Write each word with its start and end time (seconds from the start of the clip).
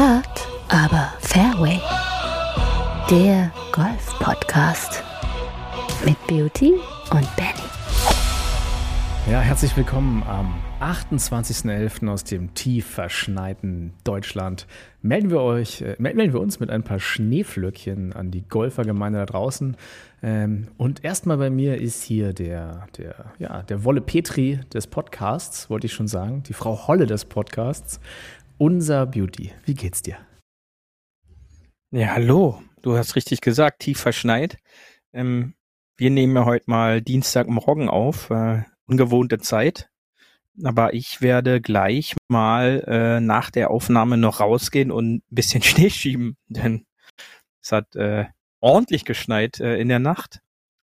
Hard, 0.00 0.48
aber 0.68 1.12
Fairway. 1.20 1.78
Der 3.10 3.52
Golf-Podcast 3.70 5.04
mit 6.06 6.16
Beauty 6.26 6.72
und 7.10 7.36
Benny. 7.36 7.70
Ja, 9.30 9.40
herzlich 9.40 9.76
willkommen 9.76 10.22
am 10.22 10.54
28.11. 10.80 12.08
aus 12.08 12.24
dem 12.24 12.54
tief 12.54 12.86
verschneiten 12.86 13.92
Deutschland. 14.02 14.66
Melden 15.02 15.28
wir 15.28 15.42
euch, 15.42 15.82
äh, 15.82 15.96
melden 15.98 16.32
wir 16.32 16.40
uns 16.40 16.58
mit 16.58 16.70
ein 16.70 16.82
paar 16.82 16.98
Schneeflöckchen 16.98 18.14
an 18.14 18.30
die 18.30 18.48
Golfergemeinde 18.48 19.18
da 19.18 19.26
draußen. 19.26 19.76
Ähm, 20.22 20.68
und 20.78 21.04
erstmal 21.04 21.36
bei 21.36 21.50
mir 21.50 21.78
ist 21.80 22.02
hier 22.02 22.32
der, 22.32 22.86
der, 22.96 23.32
ja, 23.38 23.62
der 23.62 23.84
Wolle 23.84 24.00
Petri 24.00 24.60
des 24.72 24.86
Podcasts, 24.86 25.68
wollte 25.68 25.86
ich 25.86 25.92
schon 25.92 26.08
sagen, 26.08 26.42
die 26.48 26.54
Frau 26.54 26.88
Holle 26.88 27.06
des 27.06 27.26
Podcasts, 27.26 28.00
unser 28.60 29.06
Beauty. 29.06 29.52
Wie 29.64 29.74
geht's 29.74 30.02
dir? 30.02 30.18
Ja, 31.90 32.08
hallo. 32.08 32.62
Du 32.82 32.96
hast 32.96 33.16
richtig 33.16 33.40
gesagt, 33.40 33.80
tief 33.80 33.98
verschneit. 33.98 34.58
Ähm, 35.14 35.54
wir 35.96 36.10
nehmen 36.10 36.36
ja 36.36 36.44
heute 36.44 36.70
mal 36.70 37.00
Dienstagmorgen 37.00 37.88
auf, 37.88 38.28
äh, 38.28 38.62
ungewohnte 38.86 39.38
Zeit. 39.38 39.88
Aber 40.62 40.92
ich 40.92 41.22
werde 41.22 41.62
gleich 41.62 42.14
mal 42.28 42.84
äh, 42.86 43.20
nach 43.20 43.50
der 43.50 43.70
Aufnahme 43.70 44.18
noch 44.18 44.40
rausgehen 44.40 44.90
und 44.90 45.16
ein 45.16 45.22
bisschen 45.30 45.62
Schnee 45.62 45.88
schieben, 45.88 46.36
denn 46.48 46.84
es 47.62 47.72
hat 47.72 47.96
äh, 47.96 48.26
ordentlich 48.60 49.06
geschneit 49.06 49.58
äh, 49.60 49.78
in 49.78 49.88
der 49.88 50.00
Nacht. 50.00 50.40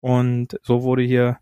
Und 0.01 0.59
so 0.61 0.83
wurde 0.83 1.01
hier 1.01 1.39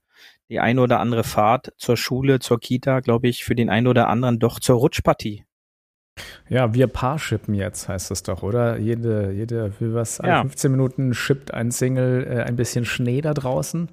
die 0.49 0.61
ein 0.61 0.79
oder 0.79 1.01
andere 1.01 1.25
Fahrt 1.25 1.73
zur 1.77 1.97
Schule, 1.97 2.39
zur 2.39 2.61
Kita, 2.61 3.01
glaube 3.01 3.27
ich, 3.27 3.43
für 3.43 3.55
den 3.55 3.69
einen 3.69 3.87
oder 3.87 4.07
anderen 4.07 4.39
doch 4.39 4.61
zur 4.61 4.77
Rutschpartie. 4.77 5.43
Ja, 6.49 6.73
wir 6.73 6.87
Paarshippen 6.87 7.55
jetzt, 7.55 7.87
heißt 7.87 8.11
es 8.11 8.23
doch, 8.23 8.43
oder? 8.43 8.77
Jede, 8.77 9.31
jede, 9.31 9.71
für 9.71 9.93
was, 9.93 10.19
alle 10.19 10.41
15 10.41 10.71
Minuten 10.71 11.13
shippt 11.13 11.53
ein 11.53 11.71
Single 11.71 12.27
äh, 12.29 12.43
ein 12.43 12.55
bisschen 12.55 12.85
Schnee 12.85 13.21
da 13.21 13.33
draußen. 13.33 13.89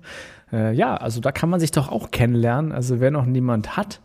Äh, 0.52 0.74
ja, 0.74 0.96
also 0.96 1.20
da 1.20 1.32
kann 1.32 1.48
man 1.48 1.60
sich 1.60 1.70
doch 1.70 1.88
auch 1.88 2.10
kennenlernen. 2.10 2.72
Also 2.72 3.00
wer 3.00 3.10
noch 3.10 3.24
niemand 3.24 3.76
hat, 3.76 4.00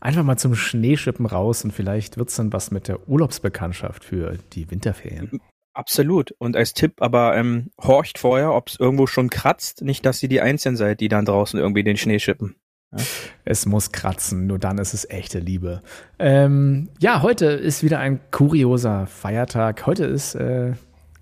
einfach 0.00 0.22
mal 0.22 0.36
zum 0.36 0.54
Schneeschippen 0.54 1.26
raus 1.26 1.64
und 1.64 1.72
vielleicht 1.72 2.16
wird 2.16 2.28
es 2.28 2.36
dann 2.36 2.52
was 2.52 2.70
mit 2.70 2.88
der 2.88 3.08
Urlaubsbekanntschaft 3.08 4.04
für 4.04 4.38
die 4.52 4.70
Winterferien. 4.70 5.40
Absolut. 5.74 6.32
Und 6.38 6.56
als 6.56 6.74
Tipp 6.74 7.02
aber 7.02 7.36
ähm, 7.36 7.70
horcht 7.82 8.18
vorher, 8.18 8.54
ob 8.54 8.68
es 8.68 8.80
irgendwo 8.80 9.06
schon 9.06 9.30
kratzt, 9.30 9.82
nicht, 9.82 10.06
dass 10.06 10.22
ihr 10.22 10.28
die 10.28 10.40
Einzigen 10.40 10.76
seid, 10.76 11.00
die 11.00 11.08
dann 11.08 11.24
draußen 11.26 11.58
irgendwie 11.60 11.84
den 11.84 11.96
Schnee 11.96 12.18
schippen. 12.18 12.56
Ja. 12.92 13.04
Es 13.44 13.66
muss 13.66 13.92
kratzen, 13.92 14.46
nur 14.46 14.58
dann 14.58 14.78
ist 14.78 14.94
es 14.94 15.08
echte 15.08 15.38
Liebe. 15.38 15.82
Ähm, 16.18 16.88
ja, 16.98 17.22
heute 17.22 17.46
ist 17.46 17.82
wieder 17.82 17.98
ein 17.98 18.20
kurioser 18.30 19.06
Feiertag. 19.06 19.86
Heute 19.86 20.04
ist 20.04 20.34
äh, 20.34 20.72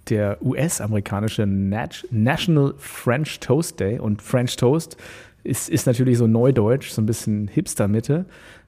der 0.09 0.43
US-amerikanische 0.43 1.47
Nat 1.47 2.07
National 2.11 2.75
French 2.79 3.41
Toast 3.41 3.81
Day 3.81 3.99
und 3.99 4.23
French 4.23 4.57
Toast 4.57 4.97
ist, 5.43 5.69
ist 5.69 5.87
natürlich 5.87 6.19
so 6.19 6.27
neudeutsch, 6.27 6.91
so 6.91 7.03
ein 7.03 7.07
bisschen 7.07 7.49
Hipster-Mitte, 7.49 8.27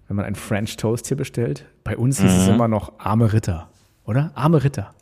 wenn 0.09 0.17
man 0.17 0.25
ein 0.25 0.35
French 0.35 0.77
Toast 0.77 1.09
hier 1.09 1.17
bestellt. 1.17 1.67
Bei 1.85 1.97
uns 1.97 2.21
mhm. 2.21 2.27
ist 2.27 2.37
es 2.37 2.49
immer 2.49 2.69
noch 2.69 2.99
arme 2.99 3.33
Ritter, 3.33 3.71
oder? 4.05 4.31
Arme 4.35 4.63
Ritter. 4.63 4.95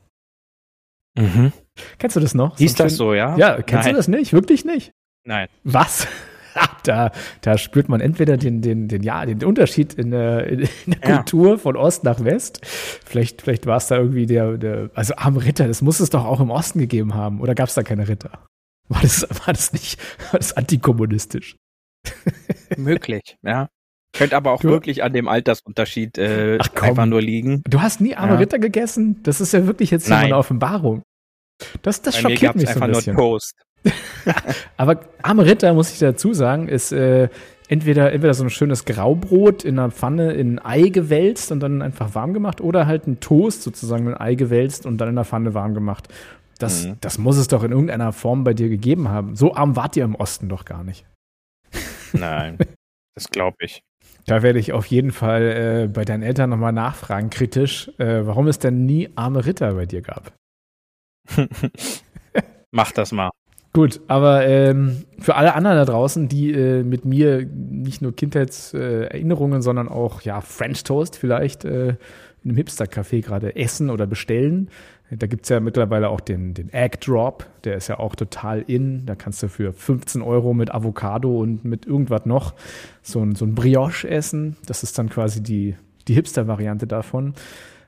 Mhm. 1.17 1.53
Kennst 1.99 2.17
du 2.17 2.21
das 2.21 2.35
noch? 2.35 2.57
Hieß 2.59 2.77
so 2.77 2.85
das 2.85 2.97
so, 2.97 3.15
ja? 3.15 3.37
Ja, 3.37 3.63
kennst 3.63 3.85
Nein. 3.85 3.95
du 3.95 3.99
das 3.99 4.09
nicht? 4.09 4.33
Wirklich 4.33 4.65
nicht? 4.65 4.93
Nein. 5.25 5.49
Was? 5.63 6.07
da, 6.85 7.11
da 7.41 7.59
spürt 7.59 7.89
man 7.89 8.01
entweder 8.01 8.37
den, 8.37 8.61
den, 8.61 8.89
den, 8.89 9.03
ja, 9.03 9.25
den 9.27 9.43
Unterschied 9.45 9.95
in 9.95 10.11
der, 10.11 10.47
in 10.47 10.69
der 10.87 10.99
ja. 11.09 11.17
Kultur 11.17 11.59
von 11.59 11.77
Ost 11.77 12.05
nach 12.05 12.23
West. 12.25 12.61
Vielleicht, 12.65 13.43
vielleicht 13.43 13.67
war 13.67 13.77
es 13.77 13.87
da 13.87 13.97
irgendwie 13.97 14.27
der, 14.27 14.57
der, 14.57 14.91
also 14.95 15.15
am 15.17 15.37
Ritter, 15.37 15.67
das 15.67 15.83
muss 15.83 16.01
es 16.01 16.11
doch 16.11 16.25
auch 16.25 16.41
im 16.41 16.51
Osten 16.51 16.79
gegeben 16.79 17.15
haben. 17.15 17.41
Oder 17.41 17.55
gab 17.55 17.69
es 17.69 17.75
da 17.75 17.83
keine 17.83 18.09
Ritter? 18.09 18.31
War 18.89 19.01
das, 19.01 19.27
war 19.47 19.53
das 19.53 19.73
nicht, 19.73 19.99
war 20.31 20.39
das 20.39 20.53
antikommunistisch? 20.57 21.57
Möglich, 22.77 23.37
ja. 23.43 23.69
Könnte 24.13 24.37
aber 24.37 24.53
auch 24.53 24.61
du, 24.61 24.69
wirklich 24.69 25.03
an 25.03 25.13
dem 25.13 25.27
Altersunterschied 25.27 26.19
äh, 26.19 26.59
einfach 26.81 27.07
nur 27.07 27.21
liegen. 27.21 27.63
Du 27.67 27.83
hast 27.83 28.01
nie 28.01 28.15
arme 28.15 28.35
ja. 28.35 28.39
Ritter 28.39 28.61
gegessen? 28.61 29.21
Das 29.25 29.41
ist 29.41 29.53
ja 29.53 29.67
wirklich 29.67 29.91
jetzt 29.91 30.09
Nein. 30.09 30.27
eine 30.27 30.37
Offenbarung. 30.37 31.03
Das, 31.83 32.01
das 32.03 32.15
Bei 32.15 32.21
schockiert 32.21 32.55
mich 32.55 32.71
so 32.71 32.81
ein 32.81 32.93
bisschen. 32.93 33.17
Nur 33.17 33.25
Toast. 33.25 33.55
Aber 34.77 35.01
arme 35.23 35.47
Ritter, 35.47 35.75
muss 35.75 35.93
ich 35.93 35.99
dazu 35.99 36.33
sagen, 36.33 36.69
ist 36.69 36.93
äh, 36.93 37.29
entweder, 37.69 38.13
entweder 38.13 38.35
so 38.35 38.45
ein 38.45 38.51
schönes 38.51 38.85
Graubrot 38.85 39.65
in 39.65 39.79
einer 39.79 39.91
Pfanne 39.91 40.33
in 40.33 40.59
ein 40.59 40.65
Ei 40.65 40.89
gewälzt 40.89 41.53
und 41.53 41.61
dann 41.61 41.83
einfach 41.83 42.15
warm 42.15 42.35
gemacht 42.35 42.61
oder 42.61 42.87
halt 42.87 43.07
ein 43.07 43.21
Toast 43.21 43.63
sozusagen 43.63 44.07
in 44.07 44.15
ein 44.15 44.21
Ei 44.21 44.35
gewälzt 44.35 44.87
und 44.87 44.99
dann 44.99 45.09
in 45.09 45.17
der 45.17 45.25
Pfanne 45.25 45.55
warm 45.55 45.75
gemacht. 45.75 46.09
Das, 46.59 46.87
mhm. 46.87 46.97
das 47.01 47.19
muss 47.19 47.37
es 47.37 47.49
doch 47.49 47.65
in 47.65 47.73
irgendeiner 47.73 48.13
Form 48.13 48.45
bei 48.45 48.55
dir 48.55 48.69
gegeben 48.69 49.09
haben. 49.09 49.37
So 49.37 49.55
arm 49.55 49.77
wart 49.77 49.97
ihr 49.97 50.05
im 50.05 50.15
Osten 50.15 50.49
doch 50.49 50.65
gar 50.65 50.85
nicht. 50.85 51.05
Nein, 52.13 52.59
das 53.15 53.31
glaube 53.31 53.57
ich. 53.61 53.83
Da 54.27 54.43
werde 54.43 54.59
ich 54.59 54.73
auf 54.73 54.87
jeden 54.87 55.11
Fall 55.11 55.43
äh, 55.43 55.89
bei 55.89 56.05
deinen 56.05 56.23
Eltern 56.23 56.51
nochmal 56.51 56.73
nachfragen, 56.73 57.29
kritisch, 57.29 57.91
äh, 57.99 58.27
warum 58.27 58.47
es 58.47 58.59
denn 58.59 58.87
nie 58.87 59.11
arme 59.17 59.45
Ritter 59.45 59.75
bei 59.75 59.85
dir 59.85 60.01
gab. 60.01 60.33
Mach 62.71 62.93
das 62.93 63.13
mal. 63.13 63.31
Gut, 63.75 64.01
aber 64.07 64.47
ähm, 64.47 65.05
für 65.19 65.35
alle 65.35 65.55
anderen 65.57 65.77
da 65.77 65.85
draußen, 65.85 66.29
die 66.29 66.53
äh, 66.53 66.85
mit 66.85 67.05
mir 67.05 67.45
nicht 67.45 68.03
nur 68.03 68.15
Kindheitserinnerungen, 68.15 69.59
äh, 69.59 69.63
sondern 69.63 69.89
auch 69.89 70.23
ja 70.23 70.41
French 70.41 70.85
Toast 70.85 71.17
vielleicht 71.17 71.65
äh, 71.65 71.97
in 72.45 72.51
einem 72.51 72.57
Hipster-Café 72.57 73.21
gerade 73.21 73.57
essen 73.57 73.91
oder 73.91 74.07
bestellen. 74.07 74.69
Da 75.11 75.27
gibt's 75.27 75.49
ja 75.49 75.59
mittlerweile 75.59 76.09
auch 76.11 76.21
den, 76.21 76.55
den 76.55 76.73
Egg 76.73 76.99
Drop, 77.05 77.47
der 77.65 77.77
ist 77.77 77.89
ja 77.89 77.99
auch 77.99 78.15
total 78.15 78.63
in. 78.63 79.07
Da 79.07 79.17
kannst 79.17 79.43
du 79.43 79.49
für 79.49 79.73
15 79.73 80.23
Euro 80.23 80.55
mit 80.55 80.73
Avocado 80.73 81.37
und 81.41 81.65
mit 81.65 81.85
irgendwas 81.85 82.27
noch 82.27 82.55
so 83.03 83.23
ein, 83.23 83.35
so 83.35 83.45
ein 83.45 83.57
Brioche 83.57 84.09
essen. 84.09 84.57
Das 84.67 84.85
ist 84.85 84.97
dann 84.99 85.09
quasi 85.09 85.43
die, 85.43 85.75
die 86.07 86.15
Hipster-Variante 86.15 86.87
davon. 86.87 87.35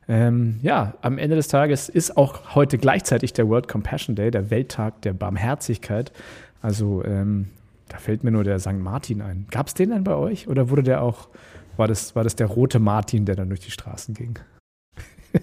Ähm, 0.09 0.61
ja, 0.63 0.95
am 1.03 1.19
Ende 1.19 1.35
des 1.37 1.49
Tages 1.49 1.89
ist 1.89 2.17
auch 2.17 2.55
heute 2.55 2.79
gleichzeitig 2.79 3.33
der 3.33 3.49
World 3.49 3.67
Compassion 3.67 4.15
Day, 4.15 4.31
der 4.31 4.51
Welttag 4.51 5.03
der 5.03 5.13
Barmherzigkeit. 5.13 6.13
Also 6.63 7.05
ähm, 7.05 7.51
da 7.89 7.99
fällt 7.99 8.25
mir 8.25 8.31
nur 8.31 8.45
der 8.45 8.59
St. 8.59 8.75
Martin 8.75 9.21
ein. 9.23 9.47
Gab 9.51 9.67
es 9.67 9.75
den 9.75 9.91
denn 9.91 10.05
bei 10.05 10.15
euch 10.15 10.49
oder 10.49 10.71
wurde 10.71 10.83
der 10.83 11.03
auch, 11.03 11.29
war 11.77 11.89
das, 11.89 12.15
war 12.15 12.25
das 12.25 12.37
der 12.37 12.47
rote 12.47 12.79
Martin, 12.79 13.25
der 13.25 13.35
dann 13.35 13.49
durch 13.49 13.61
die 13.61 13.71
Straßen 13.71 14.15
ging? 14.15 14.39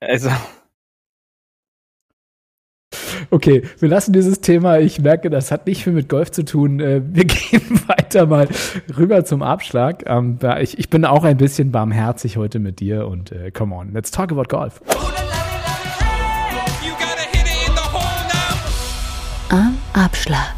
also, 0.00 0.30
Okay, 3.30 3.62
wir 3.78 3.88
lassen 3.88 4.12
dieses 4.12 4.40
Thema. 4.40 4.78
Ich 4.78 5.00
merke, 5.00 5.30
das 5.30 5.50
hat 5.50 5.66
nicht 5.66 5.84
viel 5.84 5.92
mit 5.92 6.08
Golf 6.08 6.30
zu 6.30 6.44
tun. 6.44 6.80
Äh, 6.80 7.02
wir 7.04 7.24
gehen 7.26 7.80
weiter 7.86 8.26
mal 8.26 8.48
rüber 8.96 9.24
zum 9.24 9.42
Abschlag. 9.42 10.04
Ähm, 10.06 10.38
ich, 10.60 10.88
bin 10.88 11.04
auch 11.04 11.24
ein 11.24 11.36
bisschen 11.36 11.72
barmherzig 11.72 12.36
heute 12.36 12.58
mit 12.58 12.80
dir 12.80 13.06
und 13.06 13.32
äh, 13.32 13.50
come 13.50 13.74
on, 13.74 13.92
let's 13.92 14.10
talk 14.10 14.30
about 14.32 14.44
golf. 14.44 14.80
Am 19.50 19.76
Abschlag. 19.92 20.53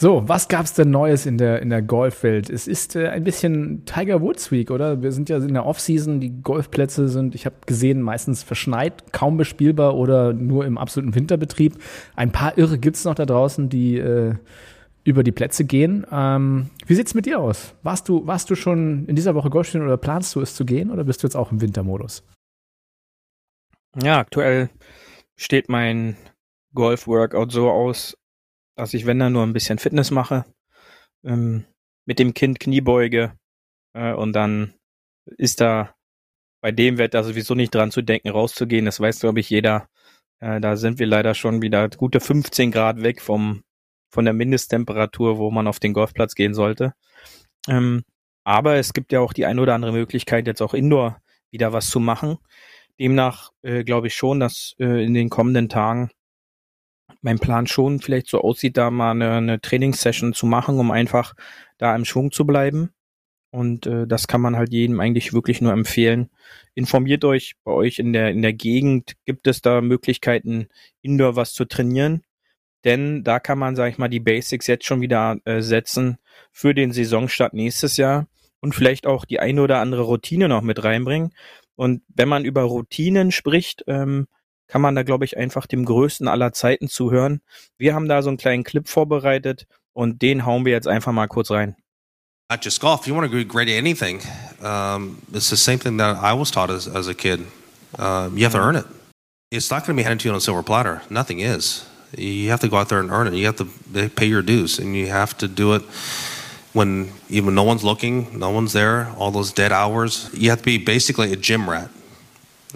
So, 0.00 0.22
was 0.28 0.46
gab's 0.46 0.74
denn 0.74 0.92
Neues 0.92 1.26
in 1.26 1.38
der, 1.38 1.60
in 1.60 1.70
der 1.70 1.82
Golfwelt? 1.82 2.50
Es 2.50 2.68
ist 2.68 2.94
äh, 2.94 3.08
ein 3.08 3.24
bisschen 3.24 3.84
Tiger 3.84 4.22
Woods 4.22 4.52
Week, 4.52 4.70
oder? 4.70 5.02
Wir 5.02 5.10
sind 5.10 5.28
ja 5.28 5.38
in 5.38 5.54
der 5.54 5.66
Offseason, 5.66 6.20
die 6.20 6.40
Golfplätze 6.40 7.08
sind, 7.08 7.34
ich 7.34 7.46
habe 7.46 7.56
gesehen, 7.66 8.00
meistens 8.00 8.44
verschneit, 8.44 9.12
kaum 9.12 9.36
bespielbar 9.36 9.96
oder 9.96 10.32
nur 10.32 10.66
im 10.66 10.78
absoluten 10.78 11.16
Winterbetrieb. 11.16 11.74
Ein 12.14 12.30
paar 12.30 12.56
Irre 12.56 12.78
gibt's 12.78 13.04
noch 13.04 13.16
da 13.16 13.26
draußen, 13.26 13.70
die 13.70 13.98
äh, 13.98 14.36
über 15.02 15.24
die 15.24 15.32
Plätze 15.32 15.64
gehen. 15.64 16.06
Ähm, 16.12 16.70
wie 16.86 16.94
sieht's 16.94 17.14
mit 17.14 17.26
dir 17.26 17.40
aus? 17.40 17.74
Warst 17.82 18.08
du, 18.08 18.24
warst 18.24 18.50
du 18.50 18.54
schon 18.54 19.04
in 19.06 19.16
dieser 19.16 19.34
Woche 19.34 19.50
Golf 19.50 19.66
spielen 19.66 19.84
oder 19.84 19.96
planst 19.96 20.32
du 20.36 20.40
es 20.40 20.54
zu 20.54 20.64
gehen 20.64 20.92
oder 20.92 21.02
bist 21.02 21.24
du 21.24 21.26
jetzt 21.26 21.34
auch 21.34 21.50
im 21.50 21.60
Wintermodus? 21.60 22.22
Ja, 24.00 24.18
aktuell 24.18 24.70
steht 25.34 25.68
mein 25.68 26.16
Golf-Workout 26.72 27.50
so 27.50 27.68
aus, 27.68 28.16
dass 28.78 28.94
ich, 28.94 29.06
wenn 29.06 29.18
dann 29.18 29.32
nur 29.32 29.42
ein 29.42 29.52
bisschen 29.52 29.78
Fitness 29.78 30.12
mache, 30.12 30.44
ähm, 31.24 31.64
mit 32.06 32.20
dem 32.20 32.32
Kind 32.32 32.60
Kniebeuge 32.60 33.32
äh, 33.92 34.12
und 34.12 34.32
dann 34.34 34.72
ist 35.36 35.60
da 35.60 35.96
bei 36.60 36.70
dem 36.70 36.96
Wetter 36.96 37.24
sowieso 37.24 37.56
nicht 37.56 37.74
dran 37.74 37.90
zu 37.90 38.02
denken, 38.02 38.28
rauszugehen. 38.28 38.84
Das 38.84 39.00
weiß, 39.00 39.18
glaube 39.18 39.40
ich, 39.40 39.50
jeder. 39.50 39.88
Äh, 40.38 40.60
da 40.60 40.76
sind 40.76 41.00
wir 41.00 41.06
leider 41.06 41.34
schon 41.34 41.60
wieder 41.60 41.88
gute 41.88 42.20
15 42.20 42.70
Grad 42.70 43.02
weg 43.02 43.20
vom 43.20 43.64
von 44.10 44.24
der 44.24 44.32
Mindesttemperatur, 44.32 45.38
wo 45.38 45.50
man 45.50 45.66
auf 45.66 45.80
den 45.80 45.92
Golfplatz 45.92 46.34
gehen 46.34 46.54
sollte. 46.54 46.94
Ähm, 47.68 48.04
aber 48.44 48.76
es 48.76 48.92
gibt 48.92 49.12
ja 49.12 49.20
auch 49.20 49.32
die 49.32 49.44
ein 49.44 49.58
oder 49.58 49.74
andere 49.74 49.92
Möglichkeit, 49.92 50.46
jetzt 50.46 50.62
auch 50.62 50.72
indoor 50.72 51.20
wieder 51.50 51.72
was 51.72 51.90
zu 51.90 51.98
machen. 51.98 52.38
Demnach 53.00 53.50
äh, 53.62 53.82
glaube 53.82 54.06
ich 54.06 54.14
schon, 54.14 54.38
dass 54.40 54.76
äh, 54.78 55.04
in 55.04 55.14
den 55.14 55.30
kommenden 55.30 55.68
Tagen 55.68 56.10
mein 57.20 57.38
Plan 57.38 57.66
schon 57.66 58.00
vielleicht 58.00 58.28
so 58.28 58.40
aussieht, 58.40 58.76
da 58.76 58.90
mal 58.90 59.12
eine, 59.12 59.32
eine 59.32 59.60
Trainingssession 59.60 60.34
zu 60.34 60.46
machen, 60.46 60.78
um 60.78 60.90
einfach 60.90 61.34
da 61.78 61.94
im 61.94 62.04
Schwung 62.04 62.30
zu 62.30 62.46
bleiben. 62.46 62.90
Und 63.50 63.86
äh, 63.86 64.06
das 64.06 64.28
kann 64.28 64.40
man 64.40 64.56
halt 64.56 64.72
jedem 64.72 65.00
eigentlich 65.00 65.32
wirklich 65.32 65.60
nur 65.60 65.72
empfehlen. 65.72 66.28
Informiert 66.74 67.24
euch 67.24 67.54
bei 67.64 67.72
euch 67.72 67.98
in 67.98 68.12
der, 68.12 68.30
in 68.30 68.42
der 68.42 68.52
Gegend. 68.52 69.16
Gibt 69.24 69.46
es 69.46 69.62
da 69.62 69.80
Möglichkeiten, 69.80 70.68
indoor 71.00 71.34
was 71.34 71.54
zu 71.54 71.64
trainieren? 71.64 72.22
Denn 72.84 73.24
da 73.24 73.40
kann 73.40 73.58
man, 73.58 73.74
sag 73.74 73.90
ich 73.90 73.98
mal, 73.98 74.08
die 74.08 74.20
Basics 74.20 74.66
jetzt 74.66 74.84
schon 74.84 75.00
wieder 75.00 75.38
äh, 75.44 75.62
setzen 75.62 76.18
für 76.52 76.74
den 76.74 76.92
Saisonstart 76.92 77.54
nächstes 77.54 77.96
Jahr 77.96 78.28
und 78.60 78.74
vielleicht 78.74 79.06
auch 79.06 79.24
die 79.24 79.40
eine 79.40 79.62
oder 79.62 79.78
andere 79.78 80.02
Routine 80.02 80.48
noch 80.48 80.62
mit 80.62 80.84
reinbringen. 80.84 81.32
Und 81.74 82.02
wenn 82.08 82.28
man 82.28 82.44
über 82.44 82.62
Routinen 82.62 83.32
spricht, 83.32 83.84
ähm, 83.86 84.26
kann 84.68 84.80
man 84.80 84.94
da, 84.94 85.02
glaube 85.02 85.24
ich, 85.24 85.36
einfach 85.36 85.66
dem 85.66 85.84
größten 85.84 86.28
aller 86.28 86.52
Zeiten 86.52 86.88
zuhören. 86.88 87.40
Wir 87.78 87.94
haben 87.94 88.08
da 88.08 88.22
so 88.22 88.28
einen 88.28 88.36
kleinen 88.36 88.64
Clip 88.64 88.88
vorbereitet 88.88 89.66
und 89.92 90.22
den 90.22 90.46
hauen 90.46 90.64
wir 90.64 90.72
jetzt 90.72 90.86
einfach 90.86 91.12
mal 91.12 91.26
kurz 91.26 91.50
rein. 91.50 91.74
Not 92.50 92.64
just 92.64 92.80
golf. 92.80 93.06
You 93.06 93.14
want 93.14 93.30
to 93.30 93.36
be 93.36 93.44
great 93.44 93.68
at 93.68 93.74
anything, 93.74 94.20
um, 94.62 95.18
it's 95.34 95.50
the 95.50 95.56
same 95.56 95.78
thing 95.78 95.98
that 95.98 96.16
I 96.22 96.32
was 96.32 96.50
taught 96.50 96.70
as, 96.70 96.88
as 96.88 97.06
a 97.08 97.14
kid. 97.14 97.40
Uh, 97.98 98.30
you 98.34 98.44
have 98.44 98.52
to 98.52 98.58
earn 98.58 98.76
it. 98.76 98.86
It's 99.50 99.70
not 99.70 99.86
going 99.86 99.96
to 99.96 100.00
be 100.00 100.02
handed 100.02 100.20
to 100.20 100.28
you 100.28 100.32
on 100.32 100.38
a 100.38 100.40
silver 100.40 100.62
platter. 100.62 101.02
Nothing 101.10 101.40
is. 101.40 101.86
You 102.16 102.48
have 102.50 102.60
to 102.60 102.68
go 102.68 102.76
out 102.76 102.88
there 102.88 103.00
and 103.00 103.10
earn 103.10 103.26
it. 103.26 103.34
You 103.34 103.46
have 103.46 103.56
to 103.56 104.08
pay 104.08 104.26
your 104.26 104.42
dues, 104.42 104.78
and 104.78 104.96
you 104.96 105.08
have 105.08 105.36
to 105.38 105.48
do 105.48 105.74
it 105.74 105.82
when 106.72 107.12
even 107.28 107.54
no 107.54 107.64
one's 107.64 107.84
looking, 107.84 108.38
no 108.38 108.50
one's 108.50 108.72
there. 108.72 109.08
All 109.18 109.30
those 109.30 109.52
dead 109.52 109.72
hours. 109.72 110.30
You 110.32 110.50
have 110.50 110.60
to 110.60 110.64
be 110.64 110.78
basically 110.78 111.32
a 111.32 111.36
gym 111.36 111.68
rat. 111.68 111.90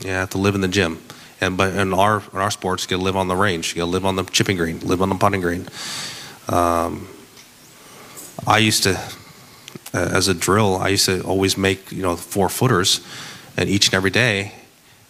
You 0.02 0.10
have 0.10 0.30
to 0.30 0.38
live 0.38 0.54
in 0.54 0.60
the 0.60 0.68
gym. 0.68 0.98
And 1.42 1.56
but 1.56 1.74
in 1.74 1.92
our 1.92 2.22
in 2.32 2.38
our 2.38 2.52
sports, 2.52 2.84
you 2.84 2.90
got 2.90 2.98
to 2.98 3.02
live 3.02 3.16
on 3.16 3.26
the 3.26 3.34
range. 3.34 3.74
You 3.74 3.80
got 3.80 3.86
to 3.86 3.90
live 3.90 4.06
on 4.06 4.14
the 4.14 4.22
chipping 4.22 4.56
green, 4.56 4.78
live 4.78 5.02
on 5.02 5.08
the 5.08 5.16
putting 5.16 5.40
green. 5.40 5.66
Um, 6.48 7.08
I 8.46 8.58
used 8.58 8.84
to, 8.84 8.94
uh, 9.92 10.08
as 10.12 10.28
a 10.28 10.34
drill, 10.34 10.76
I 10.76 10.88
used 10.88 11.06
to 11.06 11.20
always 11.22 11.58
make 11.58 11.90
you 11.90 12.02
know 12.02 12.14
four 12.14 12.48
footers, 12.48 13.04
and 13.56 13.68
each 13.68 13.88
and 13.88 13.94
every 13.94 14.10
day, 14.10 14.52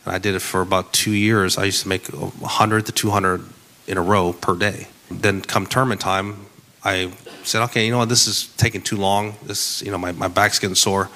and 0.07 0.15
I 0.15 0.19
did 0.19 0.35
it 0.35 0.41
for 0.41 0.63
about 0.63 0.95
two 0.95 1.13
years. 1.13 1.59
I 1.59 1.65
used 1.65 1.83
to 1.83 1.89
make 1.89 2.07
100 2.09 2.87
to 2.87 2.93
200 2.93 3.45
in 3.87 3.99
a 3.99 4.03
row 4.03 4.33
per 4.33 4.57
day. 4.57 4.89
Then 5.11 5.43
come 5.43 5.67
tournament 5.67 6.01
time, 6.01 6.47
I 6.83 7.13
said, 7.45 7.63
okay, 7.65 7.85
you 7.85 7.93
know 7.93 7.99
what, 7.99 8.09
this 8.09 8.27
is 8.27 8.47
taking 8.57 8.81
too 8.81 8.97
long. 8.97 9.35
This, 9.43 9.83
you 9.83 9.91
know, 9.91 9.99
my, 9.99 10.13
my 10.13 10.29
back's 10.29 10.59
getting 10.59 10.77
sore. 10.77 11.11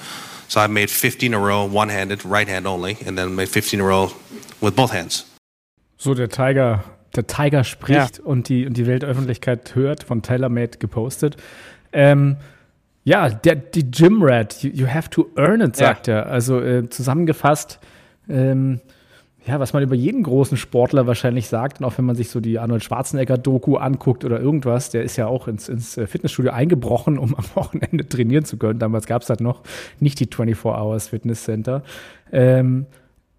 So 0.48 0.60
I 0.60 0.66
made 0.66 0.90
15 0.90 1.32
in 1.32 1.34
a 1.34 1.42
row, 1.42 1.64
one-handed, 1.64 2.24
right 2.24 2.46
hand 2.46 2.66
only, 2.66 2.98
and 3.04 3.16
then 3.16 3.34
made 3.34 3.48
15 3.48 3.80
in 3.80 3.84
a 3.84 3.88
row 3.88 4.12
with 4.66 4.74
both 4.74 4.92
hands. 4.92 5.26
So 5.96 6.14
der 6.14 6.28
Tiger, 6.28 6.84
der 7.14 7.26
Tiger 7.26 7.64
spricht 7.64 8.18
ja. 8.18 8.24
und 8.24 8.48
die 8.48 8.66
und 8.66 8.76
die 8.76 8.86
Weltöffentlichkeit 8.86 9.74
hört, 9.74 10.02
von 10.02 10.22
TaylorMade 10.22 10.78
gepostet. 10.78 11.36
Ähm, 11.92 12.36
ja, 13.04 13.28
der, 13.28 13.54
die 13.54 13.90
Gym 13.90 14.22
Rat, 14.22 14.62
you, 14.62 14.70
you, 14.70 14.86
have 14.88 15.08
to 15.10 15.30
earn 15.36 15.60
it, 15.60 15.76
sagt 15.76 16.08
ja. 16.08 16.16
er. 16.16 16.26
Also 16.26 16.60
äh, 16.60 16.90
zusammengefasst, 16.90 17.78
ähm, 18.28 18.80
ja, 19.46 19.60
was 19.60 19.72
man 19.72 19.84
über 19.84 19.94
jeden 19.94 20.24
großen 20.24 20.56
Sportler 20.56 21.06
wahrscheinlich 21.06 21.46
sagt, 21.46 21.78
und 21.78 21.86
auch 21.86 21.96
wenn 21.98 22.04
man 22.04 22.16
sich 22.16 22.30
so 22.30 22.40
die 22.40 22.58
Arnold 22.58 22.82
Schwarzenegger-Doku 22.82 23.76
anguckt 23.76 24.24
oder 24.24 24.40
irgendwas, 24.40 24.90
der 24.90 25.04
ist 25.04 25.16
ja 25.16 25.28
auch 25.28 25.46
ins, 25.46 25.68
ins 25.68 25.96
äh, 25.96 26.08
Fitnessstudio 26.08 26.50
eingebrochen, 26.50 27.16
um 27.16 27.36
am 27.36 27.44
Wochenende 27.54 28.08
trainieren 28.08 28.44
zu 28.44 28.56
können. 28.56 28.80
Damals 28.80 29.06
gab 29.06 29.22
es 29.22 29.30
halt 29.30 29.40
noch 29.40 29.62
nicht 30.00 30.18
die 30.18 30.26
24 30.26 30.64
Hours 30.64 31.08
Fitness 31.08 31.44
Center. 31.44 31.84
Ähm, 32.32 32.86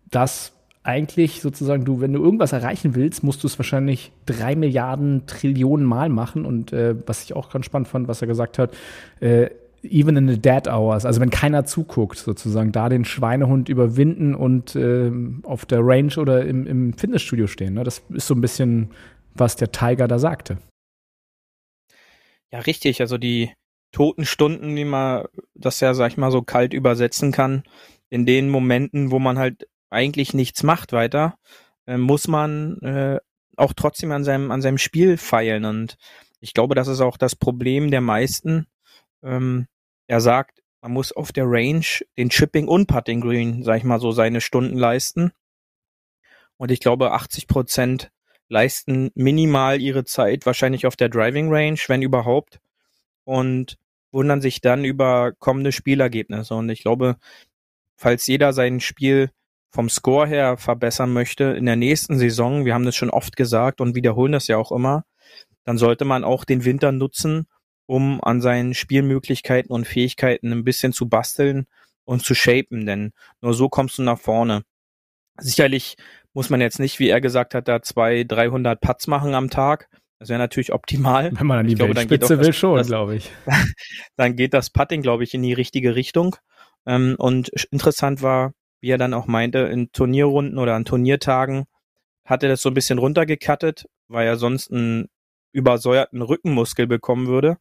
das 0.10 0.54
eigentlich 0.88 1.42
sozusagen, 1.42 1.84
du, 1.84 2.00
wenn 2.00 2.14
du 2.14 2.24
irgendwas 2.24 2.54
erreichen 2.54 2.96
willst, 2.96 3.22
musst 3.22 3.44
du 3.44 3.48
es 3.48 3.60
wahrscheinlich 3.60 4.14
drei 4.26 4.56
Milliarden 4.56 5.28
Trillionen 5.28 5.86
Mal 5.86 6.08
machen. 6.08 6.46
Und 6.46 6.72
äh, 6.72 6.96
was 7.06 7.24
ich 7.24 7.36
auch 7.36 7.50
ganz 7.50 7.66
spannend 7.66 7.90
fand, 7.90 8.08
was 8.08 8.22
er 8.22 8.28
gesagt 8.28 8.58
hat, 8.58 8.74
äh, 9.20 9.50
even 9.84 10.16
in 10.16 10.30
the 10.30 10.40
dead 10.40 10.68
hours, 10.68 11.06
also 11.06 11.20
wenn 11.20 11.30
keiner 11.30 11.66
zuguckt, 11.66 12.18
sozusagen, 12.18 12.72
da 12.72 12.88
den 12.88 13.04
Schweinehund 13.04 13.68
überwinden 13.68 14.34
und 14.34 14.78
äh, 14.78 15.12
auf 15.44 15.66
der 15.66 15.80
Range 15.82 16.16
oder 16.18 16.46
im, 16.46 16.66
im 16.66 16.94
Fitnessstudio 16.94 17.48
stehen. 17.48 17.74
Ne? 17.74 17.84
Das 17.84 18.02
ist 18.10 18.28
so 18.28 18.34
ein 18.34 18.42
bisschen, 18.42 18.92
was 19.36 19.58
der 19.58 19.74
Tiger 19.74 20.08
da 20.08 20.20
sagte. 20.20 20.58
Ja, 22.52 22.60
richtig. 22.60 23.02
Also 23.02 23.18
die 23.18 23.52
toten 23.92 24.24
Stunden, 24.24 24.74
wie 24.78 24.86
man 24.86 25.26
das 25.54 25.82
ja, 25.82 25.94
sag 25.94 26.12
ich 26.12 26.18
mal, 26.18 26.32
so 26.32 26.44
kalt 26.44 26.74
übersetzen 26.74 27.34
kann, 27.34 27.64
in 28.10 28.26
den 28.26 28.48
Momenten, 28.48 29.12
wo 29.12 29.20
man 29.20 29.38
halt 29.38 29.68
eigentlich 29.90 30.34
nichts 30.34 30.64
macht 30.64 30.94
weiter, 30.94 31.38
äh, 31.86 31.98
muss 31.98 32.28
man 32.28 32.80
äh, 32.82 33.20
auch 33.56 33.74
trotzdem 33.74 34.12
an 34.12 34.24
seinem, 34.24 34.52
an 34.52 34.62
seinem 34.62 34.78
Spiel 34.78 35.18
feilen. 35.18 35.66
Und 35.66 35.98
ich 36.40 36.54
glaube, 36.54 36.76
das 36.76 36.88
ist 36.88 37.02
auch 37.02 37.18
das 37.18 37.36
Problem 37.36 37.92
der 37.92 38.02
meisten, 38.02 38.68
ähm, 39.24 39.68
er 40.08 40.22
sagt, 40.22 40.64
man 40.82 40.94
muss 40.94 41.12
auf 41.12 41.32
der 41.32 41.46
Range 41.48 41.86
den 42.18 42.30
Chipping 42.30 42.68
und 42.68 42.88
Putting 42.88 43.22
Green, 43.22 43.64
sag 43.64 43.78
ich 43.78 43.84
mal 43.84 44.00
so, 44.00 44.12
seine 44.12 44.42
Stunden 44.42 44.78
leisten. 44.78 45.32
Und 46.58 46.72
ich 46.72 46.80
glaube, 46.80 47.12
80 47.12 47.48
Prozent 47.48 48.12
leisten 48.48 49.12
minimal 49.16 49.82
ihre 49.82 50.06
Zeit 50.06 50.46
wahrscheinlich 50.46 50.86
auf 50.86 50.96
der 50.96 51.10
Driving 51.10 51.54
Range, 51.54 51.80
wenn 51.88 52.02
überhaupt. 52.02 52.60
Und 53.26 53.78
wundern 54.12 54.42
sich 54.42 54.62
dann 54.62 54.86
über 54.86 55.34
kommende 55.34 55.72
Spielergebnisse. 55.72 56.56
Und 56.56 56.70
ich 56.70 56.82
glaube, 56.82 57.18
falls 57.96 58.26
jeder 58.28 58.54
sein 58.54 58.80
Spiel 58.80 59.32
vom 59.70 59.90
Score 59.90 60.28
her 60.28 60.58
verbessern 60.58 61.14
möchte 61.14 61.46
in 61.46 61.66
der 61.66 61.76
nächsten 61.76 62.18
Saison, 62.18 62.66
wir 62.66 62.74
haben 62.74 62.86
das 62.86 62.96
schon 62.96 63.10
oft 63.10 63.36
gesagt 63.36 63.82
und 63.82 63.96
wiederholen 63.96 64.32
das 64.32 64.48
ja 64.48 64.58
auch 64.58 64.72
immer, 64.72 65.06
dann 65.64 65.78
sollte 65.78 66.06
man 66.06 66.24
auch 66.24 66.46
den 66.46 66.66
Winter 66.66 66.92
nutzen, 66.92 67.48
um 67.86 68.24
an 68.24 68.42
seinen 68.42 68.74
Spielmöglichkeiten 68.74 69.72
und 69.72 69.88
Fähigkeiten 69.88 70.52
ein 70.52 70.64
bisschen 70.64 70.94
zu 70.94 71.10
basteln 71.10 71.68
und 72.06 72.24
zu 72.24 72.36
shapen, 72.36 72.86
denn 72.86 73.12
nur 73.42 73.54
so 73.54 73.70
kommst 73.70 73.98
du 73.98 74.04
nach 74.04 74.20
vorne. 74.20 74.64
Sicherlich 75.40 75.98
muss 76.34 76.50
man 76.50 76.62
jetzt 76.62 76.80
nicht, 76.80 77.00
wie 77.00 77.10
er 77.10 77.22
gesagt 77.22 77.54
hat, 77.54 77.68
da 77.68 77.82
zwei, 77.82 78.24
300 78.24 78.80
Putts 78.80 79.08
machen 79.08 79.36
am 79.36 79.50
Tag. 79.50 79.90
Das 80.20 80.30
wäre 80.30 80.40
natürlich 80.40 80.74
optimal. 80.74 81.32
Wenn 81.34 81.48
man 81.48 81.60
an 81.60 81.68
die 81.68 81.74
ich 81.74 81.80
glaube, 81.80 81.96
Weltspitze 81.96 82.40
will, 82.40 82.48
das, 82.48 82.56
schon, 82.56 82.82
glaube 82.84 83.16
ich. 83.16 83.32
dann 84.16 84.36
geht 84.36 84.54
das 84.54 84.70
Putting, 84.70 85.02
glaube 85.02 85.24
ich, 85.24 85.34
in 85.34 85.44
die 85.44 85.54
richtige 85.54 85.96
Richtung. 85.96 86.36
Ähm, 86.86 87.16
und 87.20 87.50
interessant 87.72 88.22
war, 88.22 88.54
wie 88.88 88.92
er 88.92 88.98
dann 88.98 89.14
auch 89.14 89.28
meinte, 89.28 89.60
in 89.60 89.92
Turnierrunden 89.92 90.58
oder 90.58 90.74
an 90.74 90.86
Turniertagen 90.86 91.66
hat 92.24 92.42
er 92.42 92.48
das 92.48 92.62
so 92.62 92.70
ein 92.70 92.74
bisschen 92.74 93.00
runtergekattet, 93.00 93.90
weil 94.08 94.26
er 94.26 94.38
sonst 94.38 94.72
ein 94.72 95.10
übersäuerten 95.52 96.22
Rückenmuskel 96.22 96.88
bekommen 96.88 97.28
würde. 97.28 97.58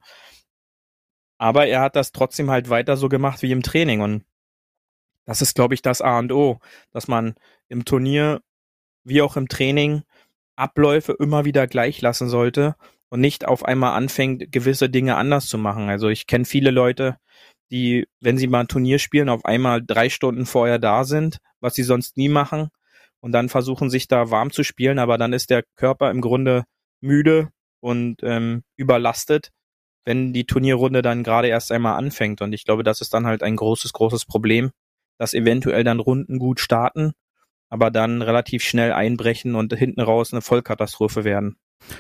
Aber 1.37 1.67
er 1.67 1.81
hat 1.81 1.97
das 1.97 2.13
trotzdem 2.13 2.49
halt 2.49 2.71
weiter 2.71 2.97
so 2.97 3.09
gemacht 3.09 3.43
wie 3.43 3.51
im 3.51 3.65
Training. 3.65 4.03
Und 4.03 4.25
das 5.25 5.43
ist, 5.43 5.57
glaube 5.57 5.75
ich, 5.75 5.83
das 5.83 6.01
A 6.01 6.17
und 6.21 6.31
O, 6.31 6.61
dass 6.93 7.09
man 7.09 7.35
im 7.67 7.85
Turnier 7.85 8.41
wie 9.03 9.21
auch 9.21 9.37
im 9.37 9.49
Training 9.49 10.05
Abläufe 10.55 11.17
immer 11.19 11.45
wieder 11.45 11.67
gleich 11.67 12.01
lassen 12.03 12.29
sollte 12.29 12.77
und 13.09 13.21
nicht 13.21 13.49
auf 13.49 13.65
einmal 13.65 13.95
anfängt, 13.95 14.53
gewisse 14.53 14.89
Dinge 14.89 15.17
anders 15.17 15.49
zu 15.49 15.59
machen. 15.59 15.89
Also 15.89 16.09
ich 16.09 16.29
kenne 16.29 16.45
viele 16.45 16.71
Leute, 16.71 17.19
die, 17.71 18.07
wenn 18.21 18.39
sie 18.39 18.47
mal 18.47 18.61
ein 18.61 18.69
Turnier 18.69 18.99
spielen, 18.99 19.29
auf 19.29 19.45
einmal 19.45 19.83
drei 19.85 20.09
Stunden 20.09 20.47
vorher 20.47 20.79
da 20.79 21.05
sind, 21.05 21.39
was 21.61 21.75
sie 21.75 21.83
sonst 21.83 22.17
nie 22.17 22.29
machen, 22.29 22.71
und 23.21 23.33
dann 23.33 23.49
versuchen 23.49 23.91
sich 23.91 24.09
da 24.09 24.31
warm 24.31 24.53
zu 24.53 24.63
spielen, 24.63 24.99
aber 24.99 25.19
dann 25.19 25.33
ist 25.33 25.51
der 25.51 25.65
Körper 25.75 26.11
im 26.11 26.21
Grunde 26.21 26.65
müde 27.01 27.49
und 27.81 28.23
ähm, 28.23 28.63
überlastet, 28.77 29.51
wenn 30.05 30.33
die 30.33 30.47
Turnierrunde 30.47 31.03
dann 31.03 31.25
gerade 31.25 31.49
erst 31.49 31.73
einmal 31.73 31.99
anfängt. 31.99 32.41
Und 32.41 32.53
ich 32.53 32.65
glaube, 32.65 32.85
das 32.85 33.01
ist 33.01 33.13
dann 33.15 33.27
halt 33.27 33.43
ein 33.43 33.57
großes, 33.57 33.93
großes 33.93 34.27
Problem, 34.27 34.71
dass 35.19 35.35
eventuell 35.35 35.83
dann 35.83 36.01
Runden 36.01 36.39
gut 36.39 36.61
starten, 36.61 37.13
aber 37.69 37.91
dann 37.91 38.23
relativ 38.23 38.63
schnell 38.63 38.93
einbrechen 38.93 39.57
und 39.57 39.75
hinten 39.75 40.01
raus 40.01 40.33
eine 40.33 40.43
Vollkatastrophe 40.43 41.25
werden. 41.25 41.57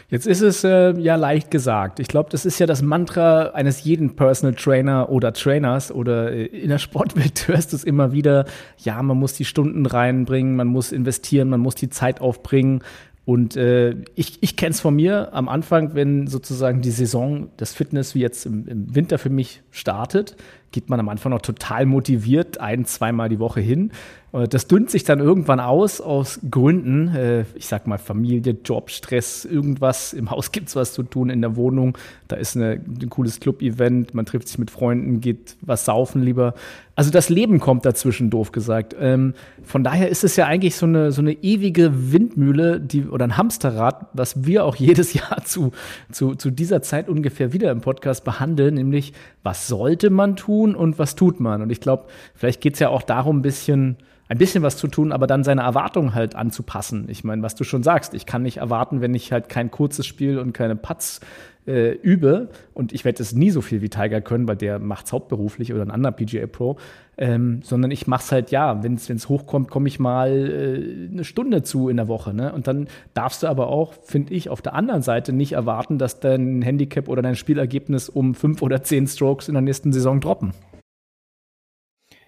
Jetzt 0.09 0.27
ist 0.27 0.41
es 0.41 0.65
äh, 0.65 0.99
ja 0.99 1.17
leicht 1.17 1.51
gesagt. 1.51 2.01
Ich 2.01 2.09
glaube, 2.09 2.31
das 2.31 2.45
ist 2.45 2.59
ja 2.59 2.67
das 2.67 2.83
Mantra 2.83 3.51
eines 3.51 3.85
jeden 3.85 4.17
Personal 4.17 4.55
Trainer 4.55 5.09
oder 5.11 5.33
Trainers 5.33 5.93
oder 5.93 6.33
äh, 6.33 6.47
in 6.47 6.69
der 6.69 6.79
Sportwelt 6.79 7.49
hörst 7.49 7.73
du 7.73 7.77
es 7.77 7.85
immer 7.85 8.13
wieder. 8.13 8.47
Ja, 8.79 9.03
man 9.03 9.17
muss 9.17 9.35
die 9.35 9.45
Stunden 9.45 9.87
reinbringen, 9.87 10.57
man 10.57 10.69
muss 10.69 10.93
investieren, 10.93 11.49
man 11.49 11.61
muss 11.61 11.75
die 11.75 11.91
Zeit 11.91 12.21
aufbringen. 12.21 12.83
Und 13.25 13.57
äh, 13.57 13.97
ich, 14.15 14.41
ich 14.41 14.57
kenne 14.57 14.71
es 14.71 14.81
von 14.81 14.95
mir 14.95 15.35
am 15.35 15.49
Anfang, 15.49 15.95
wenn 15.95 16.29
sozusagen 16.29 16.81
die 16.81 16.93
Saison 16.93 17.49
des 17.59 17.75
Fitness 17.75 18.15
wie 18.15 18.21
jetzt 18.21 18.47
im, 18.47 18.69
im 18.69 18.95
Winter 18.95 19.19
für 19.19 19.31
mich 19.31 19.63
startet, 19.73 20.37
geht 20.73 20.91
man 20.91 21.01
am 21.01 21.09
Anfang 21.09 21.31
noch 21.31 21.43
total 21.43 21.87
motiviert 21.87 22.61
ein, 22.61 22.85
zweimal 22.85 23.29
die 23.29 23.39
Woche 23.39 23.61
hin. 23.61 23.93
Äh, 24.33 24.49
das 24.49 24.67
dünnt 24.67 24.91
sich 24.91 25.05
dann 25.05 25.21
irgendwann 25.21 25.61
aus, 25.61 26.01
aus 26.01 26.41
Gründen, 26.51 27.09
äh, 27.15 27.45
ich 27.55 27.67
sag 27.67 27.87
mal 27.87 27.99
Familie, 27.99 28.57
Job, 28.65 28.91
Stress, 28.91 29.45
irgendwas. 29.45 30.13
Im 30.13 30.31
Haus 30.31 30.53
gibt's 30.57 30.77
was 30.77 30.93
zu 30.93 31.03
tun, 31.03 31.31
in 31.31 31.41
der 31.41 31.57
Wohnung, 31.57 31.97
da 32.29 32.37
ist 32.37 32.57
eine, 32.57 32.73
ein 32.73 33.11
cooles 33.11 33.41
Club-Event, 33.41 34.15
man 34.15 34.27
trifft 34.27 34.49
sich 34.49 34.59
mit 34.59 34.71
Freunden, 34.71 35.21
geht 35.21 35.57
was 35.61 35.85
saufen 35.85 36.23
lieber. 36.23 36.55
Also 36.95 37.11
das 37.11 37.29
Leben 37.29 37.61
kommt 37.61 37.85
dazwischen, 37.85 38.31
doof 38.31 38.53
gesagt. 38.53 38.97
Ähm, 38.99 39.35
von 39.63 39.85
daher 39.85 40.09
ist 40.09 40.25
es 40.25 40.37
ja 40.37 40.47
eigentlich 40.47 40.77
so 40.77 40.87
eine, 40.87 41.13
so 41.13 41.21
eine 41.21 41.33
ewige 41.33 42.13
Windmühle 42.13 42.81
die, 42.81 43.05
oder 43.05 43.27
ein 43.27 43.37
Hamsterrad, 43.37 44.07
was 44.15 44.47
wir 44.47 44.65
auch 44.65 44.77
jedes 44.77 45.13
Jahr 45.13 45.45
zu, 45.45 45.73
zu, 46.11 46.35
zu 46.35 46.51
dieser 46.51 46.81
Zeit 46.81 47.09
ungefähr 47.09 47.53
wieder 47.53 47.71
im 47.71 47.83
Podcast 47.83 48.25
behandeln, 48.25 48.75
nämlich 48.75 49.13
was 49.47 49.69
sollte 49.69 50.11
man 50.11 50.37
tun 50.37 50.75
und 50.75 50.99
was 50.99 51.15
tut 51.15 51.41
man. 51.41 51.63
Und 51.63 51.71
ich 51.71 51.81
glaube, 51.81 52.07
vielleicht 52.35 52.61
geht 52.61 52.75
es 52.75 52.81
ja 52.81 52.91
auch 52.91 53.03
darum, 53.03 53.39
ein 53.39 53.43
bisschen 53.43 53.97
ein 54.29 54.39
bisschen 54.39 54.65
was 54.65 54.77
zu 54.77 54.89
tun, 54.89 55.13
aber 55.13 55.29
dann 55.29 55.45
seine 55.45 55.63
Erwartungen 55.63 56.13
halt 56.13 56.35
anzupassen. 56.35 57.07
Ich 57.09 57.23
meine, 57.23 57.43
was 57.43 57.55
du 57.55 57.63
schon 57.63 57.85
sagst, 57.85 58.13
ich 58.13 58.27
kann 58.27 58.43
nicht 58.43 58.57
erwarten, 58.57 59.01
wenn 59.01 59.15
ich 59.15 59.31
halt 59.31 59.49
kein 59.49 59.71
kurzes 59.71 60.05
Spiel 60.05 60.41
und 60.41 60.53
keine 60.53 60.75
Putts 60.75 61.21
äh, 61.65 61.93
übe, 61.93 62.49
und 62.75 62.93
ich 62.93 63.05
werde 63.05 63.23
es 63.23 63.35
nie 63.35 63.51
so 63.51 63.61
viel 63.61 63.83
wie 63.83 63.89
Tiger 63.89 64.21
können, 64.21 64.49
weil 64.49 64.57
der 64.57 64.81
macht 64.81 65.07
es 65.07 65.13
hauptberuflich 65.13 65.73
oder 65.73 65.83
ein 65.83 65.93
anderer 65.93 66.11
PGA 66.11 66.49
Pro, 66.49 66.77
ähm, 67.19 67.63
sondern 67.63 67.91
ich 67.91 68.07
mache 68.07 68.23
es 68.23 68.33
halt, 68.33 68.51
ja, 68.51 68.83
wenn 68.83 68.95
es 68.95 69.29
hochkommt, 69.29 69.71
komme 69.71 69.89
ich 69.89 69.99
mal 69.99 70.31
äh, 70.31 71.13
eine 71.13 71.25
Stunde 71.25 71.63
zu 71.63 71.89
in 71.89 71.97
der 71.97 72.09
Woche. 72.09 72.35
Ne? 72.35 72.53
Und 72.53 72.67
dann 72.67 72.89
darfst 73.15 73.43
du 73.43 73.47
aber 73.47 73.69
auch, 73.69 73.95
finde 74.05 74.35
ich, 74.35 74.51
auf 74.51 74.63
der 74.63 74.75
anderen 74.75 75.03
Seite 75.03 75.33
nicht 75.33 75.53
erwarten, 75.53 75.99
dass 75.99 76.21
dein 76.21 76.63
Handicap 76.63 77.09
oder 77.09 77.23
dein 77.23 77.37
Spielergebnis 77.37 78.09
um 78.09 78.35
fünf 78.35 78.63
oder 78.63 78.83
zehn 78.83 79.07
Strokes 79.07 79.49
in 79.49 79.55
der 79.55 79.63
nächsten 79.63 79.93
Saison 79.93 80.21
droppen. 80.21 80.53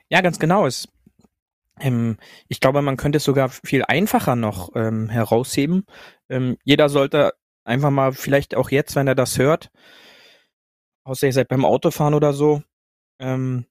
Ja, 0.09 0.23
ganz 0.23 0.39
genau. 0.39 0.67
Es 0.67 0.89
ähm, 1.81 2.17
ich 2.49 2.61
glaube, 2.61 2.83
man 2.83 2.97
könnte 2.97 3.19
es 3.19 3.25
sogar 3.25 3.49
viel 3.51 3.85
einfacher 3.87 4.37
noch 4.37 4.71
ähm, 4.75 5.09
herausheben. 5.09 5.85
Ähm, 6.29 6.57
jeder 6.65 6.89
sollte 6.89 7.35
einfach 7.65 7.91
mal, 7.91 8.13
vielleicht 8.13 8.55
auch 8.57 8.71
jetzt, 8.71 8.97
wenn 8.97 9.07
er 9.07 9.15
das 9.15 9.39
hört, 9.39 9.71
außer 11.05 11.27
ihr 11.27 11.33
seid 11.33 11.49
beim 11.49 11.65
Autofahren 11.65 12.15
oder 12.15 12.33
so, 12.33 12.63
ähm, 13.21 13.67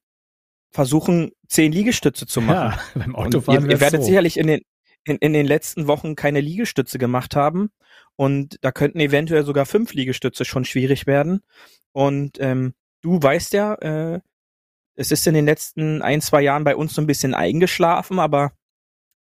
versuchen, 0.70 1.30
zehn 1.48 1.72
Liegestütze 1.72 2.26
zu 2.26 2.40
machen. 2.40 2.78
Ja, 2.78 2.80
beim 2.94 3.16
Autofahren 3.16 3.64
ihr, 3.64 3.70
ihr 3.70 3.80
werdet 3.80 4.02
so. 4.02 4.06
sicherlich 4.06 4.36
in 4.36 4.46
den, 4.46 4.60
in, 5.04 5.16
in 5.18 5.32
den 5.32 5.46
letzten 5.46 5.86
Wochen 5.86 6.14
keine 6.14 6.40
Liegestütze 6.40 6.98
gemacht 6.98 7.36
haben. 7.36 7.70
Und 8.16 8.58
da 8.62 8.72
könnten 8.72 9.00
eventuell 9.00 9.44
sogar 9.44 9.66
fünf 9.66 9.94
Liegestütze 9.94 10.44
schon 10.44 10.64
schwierig 10.64 11.06
werden. 11.06 11.40
Und 11.92 12.38
ähm, 12.40 12.74
du 13.00 13.22
weißt 13.22 13.52
ja, 13.52 13.74
äh, 13.74 14.20
es 14.94 15.12
ist 15.12 15.26
in 15.26 15.34
den 15.34 15.46
letzten 15.46 16.02
ein, 16.02 16.20
zwei 16.20 16.42
Jahren 16.42 16.64
bei 16.64 16.74
uns 16.74 16.94
so 16.94 17.00
ein 17.00 17.06
bisschen 17.06 17.32
eingeschlafen, 17.32 18.18
aber 18.18 18.52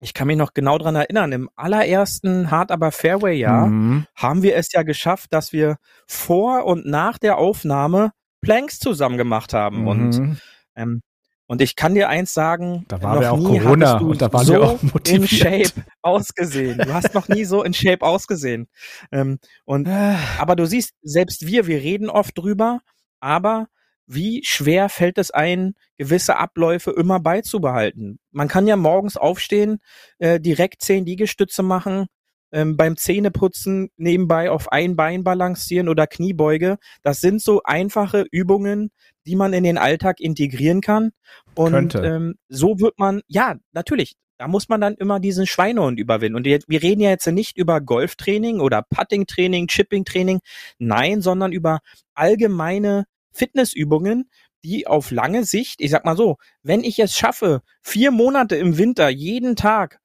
ich 0.00 0.15
kann 0.15 0.26
mich 0.26 0.37
noch 0.37 0.55
genau 0.55 0.79
dran 0.79 0.95
erinnern, 0.95 1.33
im 1.33 1.50
allerersten 1.55 2.50
Hard 2.50 2.71
aber 2.71 2.93
Fairway 2.93 3.38
Jahr 3.38 3.67
mhm. 3.67 4.07
haben 4.15 4.43
wir 4.43 4.57
es 4.57 4.73
ja 4.73 4.83
geschafft, 4.83 5.33
dass 5.33 5.53
wir 5.53 5.76
vor 6.07 6.65
und 6.65 6.87
nach 6.87 7.19
der 7.19 7.38
Aufnahme 7.38 8.12
Planks 8.41 8.79
zusammen 8.79 9.17
gemacht 9.17 9.53
haben 9.53 9.83
mhm. 9.83 9.88
und 9.88 10.41
ähm, 10.76 11.03
und 11.47 11.61
ich 11.61 11.76
kann 11.76 11.95
dir 11.95 12.09
eins 12.09 12.35
sagen, 12.35 12.85
da 12.88 13.00
war 13.03 13.21
noch 13.21 13.31
auch 13.31 13.38
nie 13.38 13.59
Corona 13.61 13.99
du 13.99 14.11
und 14.11 14.21
da 14.21 14.33
waren 14.33 14.47
so 14.47 14.53
wir 14.53 14.62
auch 14.62 14.83
motiviert. 14.83 15.33
in 15.33 15.38
Shape 15.38 15.87
ausgesehen. 16.03 16.79
Du 16.79 16.93
hast 16.93 17.15
noch 17.15 17.29
nie 17.29 17.45
so 17.45 17.62
in 17.62 17.73
Shape 17.73 18.05
ausgesehen. 18.05 18.69
Ähm, 19.12 19.38
und 19.65 19.88
aber 20.38 20.57
du 20.57 20.67
siehst, 20.67 20.95
selbst 21.03 21.47
wir, 21.47 21.67
wir 21.67 21.79
reden 21.79 22.11
oft 22.11 22.37
drüber, 22.37 22.81
aber 23.21 23.69
wie 24.07 24.43
schwer 24.45 24.88
fällt 24.88 25.19
es 25.19 25.31
ein, 25.31 25.75
gewisse 25.97 26.37
Abläufe 26.37 26.93
immer 26.93 27.21
beizubehalten? 27.21 28.19
Man 28.31 28.49
kann 28.49 28.67
ja 28.67 28.76
morgens 28.76 29.17
aufstehen, 29.17 29.79
äh, 30.19 30.41
direkt 30.41 30.83
zehn 30.83 31.05
Liegestütze 31.05 31.62
machen, 31.62 32.07
ähm, 32.53 32.76
beim 32.76 32.97
Zähneputzen 32.97 33.91
nebenbei 33.97 34.50
auf 34.50 34.71
ein 34.73 34.97
Bein 34.97 35.25
balancieren 35.25 35.88
oder 35.88 36.07
Kniebeuge. 36.07 36.79
Das 37.03 37.21
sind 37.21 37.43
so 37.43 37.62
einfache 37.65 38.25
Übungen, 38.31 38.91
die 39.26 39.37
man 39.37 39.53
in 39.53 39.65
den 39.65 39.79
Alltag 39.79 40.21
integrieren 40.21 40.81
kann. 40.81 41.11
Und 41.55 41.95
ähm, 41.95 42.37
so 42.49 42.79
wird 42.81 42.99
man, 42.99 43.23
ja, 43.26 43.57
natürlich, 43.73 44.17
da 44.38 44.49
muss 44.49 44.69
man 44.69 44.81
dann 44.81 44.95
immer 44.95 45.19
diesen 45.21 45.47
Schweinehund 45.47 45.99
überwinden. 45.99 46.37
Und 46.37 46.45
wir 46.45 46.83
reden 46.83 47.00
ja 47.00 47.11
jetzt 47.11 47.26
nicht 47.26 47.57
über 47.57 47.81
Golftraining 47.81 48.61
oder 48.61 48.83
Puttingtraining, 48.83 49.67
Chippingtraining, 49.67 50.41
nein, 50.79 51.23
sondern 51.23 51.53
über 51.53 51.81
allgemeine 52.15 53.07
Fitnessübungen, 53.33 54.31
die 54.65 54.87
auf 54.87 55.11
lange 55.11 55.45
Sicht, 55.45 55.81
ich 55.81 55.91
sag 55.91 56.05
mal 56.05 56.17
so, 56.17 56.37
wenn 56.62 56.85
ich 56.85 56.99
es 56.99 57.15
schaffe, 57.15 57.62
vier 57.83 58.11
Monate 58.11 58.57
im 58.57 58.79
Winter 58.79 59.09
jeden 59.09 59.57
Tag 59.57 60.00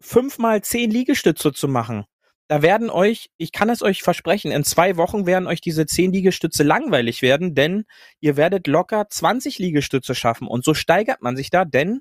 fünfmal 0.00 0.62
zehn 0.62 0.90
Liegestütze 0.90 1.52
zu 1.52 1.68
machen, 1.68 2.04
da 2.50 2.62
werden 2.62 2.90
euch, 2.90 3.30
ich 3.36 3.52
kann 3.52 3.70
es 3.70 3.80
euch 3.80 4.02
versprechen, 4.02 4.50
in 4.50 4.64
zwei 4.64 4.96
Wochen 4.96 5.24
werden 5.24 5.46
euch 5.46 5.60
diese 5.60 5.86
zehn 5.86 6.12
Liegestütze 6.12 6.64
langweilig 6.64 7.22
werden, 7.22 7.54
denn 7.54 7.84
ihr 8.18 8.36
werdet 8.36 8.66
locker 8.66 9.06
20 9.08 9.60
Liegestütze 9.60 10.16
schaffen. 10.16 10.48
Und 10.48 10.64
so 10.64 10.74
steigert 10.74 11.22
man 11.22 11.36
sich 11.36 11.50
da, 11.50 11.64
denn 11.64 12.00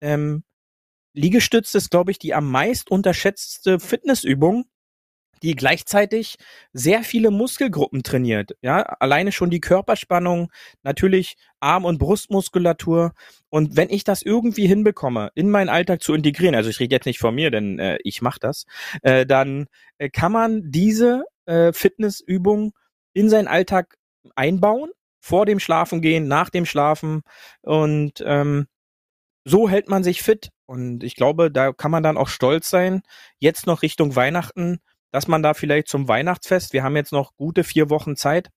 ähm, 0.00 0.44
Liegestütze 1.12 1.78
ist, 1.78 1.90
glaube 1.90 2.12
ich, 2.12 2.20
die 2.20 2.34
am 2.34 2.48
meist 2.48 2.88
unterschätzte 2.88 3.80
Fitnessübung, 3.80 4.66
die 5.42 5.54
gleichzeitig 5.54 6.36
sehr 6.72 7.02
viele 7.02 7.30
Muskelgruppen 7.30 8.02
trainiert. 8.02 8.52
Ja, 8.62 8.82
alleine 9.00 9.32
schon 9.32 9.50
die 9.50 9.60
Körperspannung, 9.60 10.50
natürlich 10.82 11.36
Arm- 11.60 11.84
und 11.84 11.98
Brustmuskulatur. 11.98 13.12
Und 13.48 13.76
wenn 13.76 13.90
ich 13.90 14.04
das 14.04 14.22
irgendwie 14.22 14.66
hinbekomme, 14.66 15.30
in 15.34 15.50
meinen 15.50 15.68
Alltag 15.68 16.02
zu 16.02 16.14
integrieren, 16.14 16.54
also 16.54 16.70
ich 16.70 16.80
rede 16.80 16.94
jetzt 16.94 17.06
nicht 17.06 17.18
von 17.18 17.34
mir, 17.34 17.50
denn 17.50 17.78
äh, 17.78 17.98
ich 18.04 18.22
mache 18.22 18.40
das, 18.40 18.64
äh, 19.02 19.26
dann 19.26 19.66
äh, 19.98 20.10
kann 20.10 20.32
man 20.32 20.62
diese 20.70 21.24
äh, 21.46 21.72
Fitnessübung 21.72 22.72
in 23.12 23.28
seinen 23.28 23.48
Alltag 23.48 23.96
einbauen, 24.36 24.90
vor 25.20 25.46
dem 25.46 25.60
Schlafen 25.60 26.00
gehen, 26.00 26.28
nach 26.28 26.50
dem 26.50 26.64
Schlafen 26.66 27.22
und 27.62 28.22
ähm, 28.24 28.66
so 29.44 29.68
hält 29.68 29.88
man 29.88 30.04
sich 30.04 30.22
fit. 30.22 30.50
Und 30.66 31.02
ich 31.02 31.16
glaube, 31.16 31.50
da 31.50 31.72
kann 31.72 31.90
man 31.90 32.02
dann 32.02 32.16
auch 32.16 32.28
stolz 32.28 32.70
sein, 32.70 33.02
jetzt 33.38 33.66
noch 33.66 33.82
Richtung 33.82 34.14
Weihnachten 34.14 34.78
dass 35.10 35.28
man 35.28 35.42
da 35.42 35.54
vielleicht 35.54 35.88
zum 35.88 36.08
Weihnachtsfest, 36.08 36.72
wir 36.72 36.82
haben 36.82 36.96
jetzt 36.96 37.12
noch 37.12 37.34
gute 37.36 37.64
vier 37.64 37.90
Wochen 37.90 38.16
Zeit, 38.16 38.50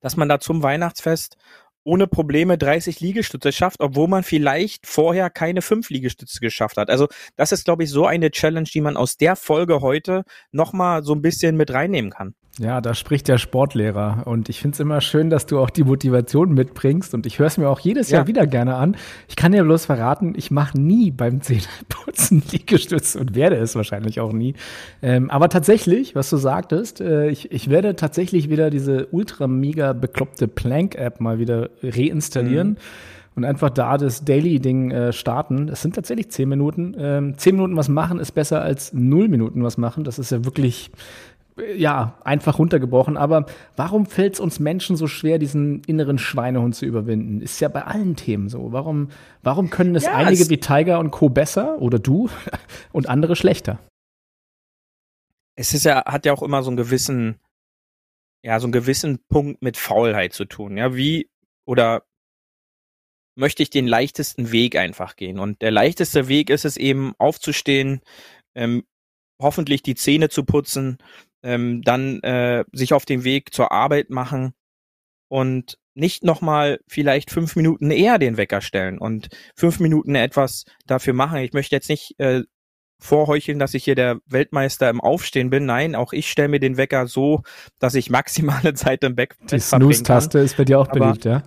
dass 0.00 0.16
man 0.16 0.28
da 0.28 0.40
zum 0.40 0.62
Weihnachtsfest 0.62 1.36
ohne 1.84 2.06
Probleme 2.06 2.58
30 2.58 3.00
Liegestütze 3.00 3.50
schafft, 3.50 3.80
obwohl 3.80 4.08
man 4.08 4.22
vielleicht 4.22 4.86
vorher 4.86 5.30
keine 5.30 5.62
fünf 5.62 5.88
Liegestütze 5.88 6.40
geschafft 6.40 6.76
hat. 6.76 6.90
Also 6.90 7.08
das 7.36 7.50
ist, 7.50 7.64
glaube 7.64 7.84
ich, 7.84 7.90
so 7.90 8.04
eine 8.06 8.30
Challenge, 8.30 8.68
die 8.72 8.82
man 8.82 8.96
aus 8.96 9.16
der 9.16 9.36
Folge 9.36 9.80
heute 9.80 10.24
nochmal 10.52 11.02
so 11.02 11.14
ein 11.14 11.22
bisschen 11.22 11.56
mit 11.56 11.72
reinnehmen 11.72 12.10
kann. 12.10 12.34
Ja, 12.58 12.80
da 12.80 12.94
spricht 12.94 13.28
der 13.28 13.38
Sportlehrer. 13.38 14.22
Und 14.24 14.48
ich 14.48 14.60
finde 14.60 14.74
es 14.74 14.80
immer 14.80 15.00
schön, 15.00 15.30
dass 15.30 15.46
du 15.46 15.60
auch 15.60 15.70
die 15.70 15.84
Motivation 15.84 16.52
mitbringst. 16.52 17.14
Und 17.14 17.24
ich 17.26 17.38
höre 17.38 17.46
es 17.46 17.56
mir 17.56 17.68
auch 17.68 17.80
jedes 17.80 18.10
ja. 18.10 18.18
Jahr 18.18 18.26
wieder 18.26 18.46
gerne 18.46 18.74
an. 18.74 18.96
Ich 19.28 19.36
kann 19.36 19.52
dir 19.52 19.62
bloß 19.62 19.86
verraten, 19.86 20.34
ich 20.36 20.50
mache 20.50 20.78
nie 20.80 21.10
beim 21.10 21.40
Zähneputzen 21.40 22.42
Liegestütz 22.50 23.14
und 23.14 23.34
werde 23.34 23.56
es 23.56 23.76
wahrscheinlich 23.76 24.20
auch 24.20 24.32
nie. 24.32 24.54
Ähm, 25.02 25.30
aber 25.30 25.48
tatsächlich, 25.48 26.14
was 26.16 26.30
du 26.30 26.36
sagtest, 26.36 27.00
äh, 27.00 27.28
ich, 27.28 27.52
ich 27.52 27.70
werde 27.70 27.94
tatsächlich 27.94 28.50
wieder 28.50 28.70
diese 28.70 29.06
ultra 29.06 29.46
mega 29.46 29.92
bekloppte 29.92 30.48
Plank-App 30.48 31.20
mal 31.20 31.38
wieder 31.38 31.70
reinstallieren. 31.82 32.70
Mhm 32.70 32.76
und 33.38 33.44
einfach 33.44 33.70
da 33.70 33.96
das 33.98 34.24
Daily-Ding 34.24 34.90
äh, 34.90 35.12
starten. 35.12 35.68
Es 35.68 35.80
sind 35.80 35.94
tatsächlich 35.94 36.28
zehn 36.32 36.48
Minuten. 36.48 36.96
Ähm, 36.98 37.38
zehn 37.38 37.54
Minuten 37.54 37.76
was 37.76 37.88
machen 37.88 38.18
ist 38.18 38.32
besser 38.32 38.62
als 38.62 38.92
null 38.92 39.28
Minuten 39.28 39.62
was 39.62 39.78
machen. 39.78 40.02
Das 40.02 40.18
ist 40.18 40.32
ja 40.32 40.44
wirklich 40.44 40.90
ja, 41.76 42.18
einfach 42.24 42.58
runtergebrochen. 42.58 43.16
Aber 43.16 43.46
warum 43.76 44.06
fällt 44.06 44.34
es 44.34 44.40
uns 44.40 44.60
Menschen 44.60 44.96
so 44.96 45.06
schwer, 45.06 45.38
diesen 45.38 45.82
inneren 45.84 46.18
Schweinehund 46.18 46.74
zu 46.74 46.86
überwinden? 46.86 47.40
Ist 47.40 47.60
ja 47.60 47.68
bei 47.68 47.84
allen 47.84 48.16
Themen 48.16 48.48
so. 48.48 48.72
Warum, 48.72 49.10
warum 49.42 49.70
können 49.70 49.94
es 49.94 50.04
ja, 50.04 50.14
einige 50.14 50.42
es 50.42 50.50
wie 50.50 50.58
Tiger 50.58 50.98
und 50.98 51.10
Co. 51.10 51.28
besser 51.28 51.80
oder 51.80 51.98
du 51.98 52.28
und 52.92 53.08
andere 53.08 53.36
schlechter? 53.36 53.78
Es 55.56 55.74
ist 55.74 55.84
ja, 55.84 56.04
hat 56.04 56.24
ja 56.24 56.32
auch 56.32 56.42
immer 56.42 56.62
so 56.62 56.70
einen 56.70 56.76
gewissen, 56.76 57.40
ja, 58.42 58.60
so 58.60 58.66
einen 58.66 58.72
gewissen 58.72 59.18
Punkt 59.28 59.62
mit 59.62 59.76
Faulheit 59.76 60.32
zu 60.32 60.44
tun. 60.44 60.76
Ja, 60.76 60.94
wie 60.94 61.28
oder 61.66 62.04
möchte 63.34 63.62
ich 63.62 63.70
den 63.70 63.86
leichtesten 63.86 64.52
Weg 64.52 64.76
einfach 64.76 65.16
gehen? 65.16 65.38
Und 65.38 65.62
der 65.62 65.70
leichteste 65.70 66.28
Weg 66.28 66.50
ist 66.50 66.64
es 66.64 66.76
eben 66.76 67.14
aufzustehen, 67.18 68.00
ähm, 68.54 68.84
hoffentlich 69.40 69.82
die 69.82 69.94
Zähne 69.94 70.28
zu 70.28 70.44
putzen, 70.44 70.98
ähm, 71.42 71.82
dann 71.82 72.20
äh, 72.20 72.64
sich 72.72 72.92
auf 72.92 73.04
den 73.04 73.24
Weg 73.24 73.54
zur 73.54 73.72
Arbeit 73.72 74.10
machen 74.10 74.54
und 75.28 75.78
nicht 75.94 76.24
nochmal 76.24 76.80
vielleicht 76.86 77.30
fünf 77.30 77.56
Minuten 77.56 77.90
eher 77.90 78.18
den 78.18 78.36
Wecker 78.36 78.60
stellen 78.60 78.98
und 78.98 79.28
fünf 79.56 79.80
Minuten 79.80 80.14
etwas 80.14 80.64
dafür 80.86 81.12
machen. 81.12 81.38
Ich 81.38 81.52
möchte 81.52 81.74
jetzt 81.74 81.88
nicht 81.88 82.14
äh, 82.18 82.42
vorheucheln, 83.00 83.58
dass 83.58 83.74
ich 83.74 83.84
hier 83.84 83.94
der 83.94 84.20
Weltmeister 84.26 84.90
im 84.90 85.00
Aufstehen 85.00 85.50
bin. 85.50 85.66
Nein, 85.66 85.94
auch 85.94 86.12
ich 86.12 86.30
stelle 86.30 86.48
mir 86.48 86.60
den 86.60 86.76
Wecker 86.76 87.06
so, 87.06 87.42
dass 87.78 87.94
ich 87.94 88.10
maximale 88.10 88.74
Zeit 88.74 89.04
im 89.04 89.16
Bett 89.16 89.34
Die 89.50 89.58
Snooze-Taste 89.58 90.38
ist 90.38 90.56
bei 90.56 90.64
dir 90.64 90.80
auch 90.80 90.88
beliebt, 90.88 91.24
ja? 91.24 91.42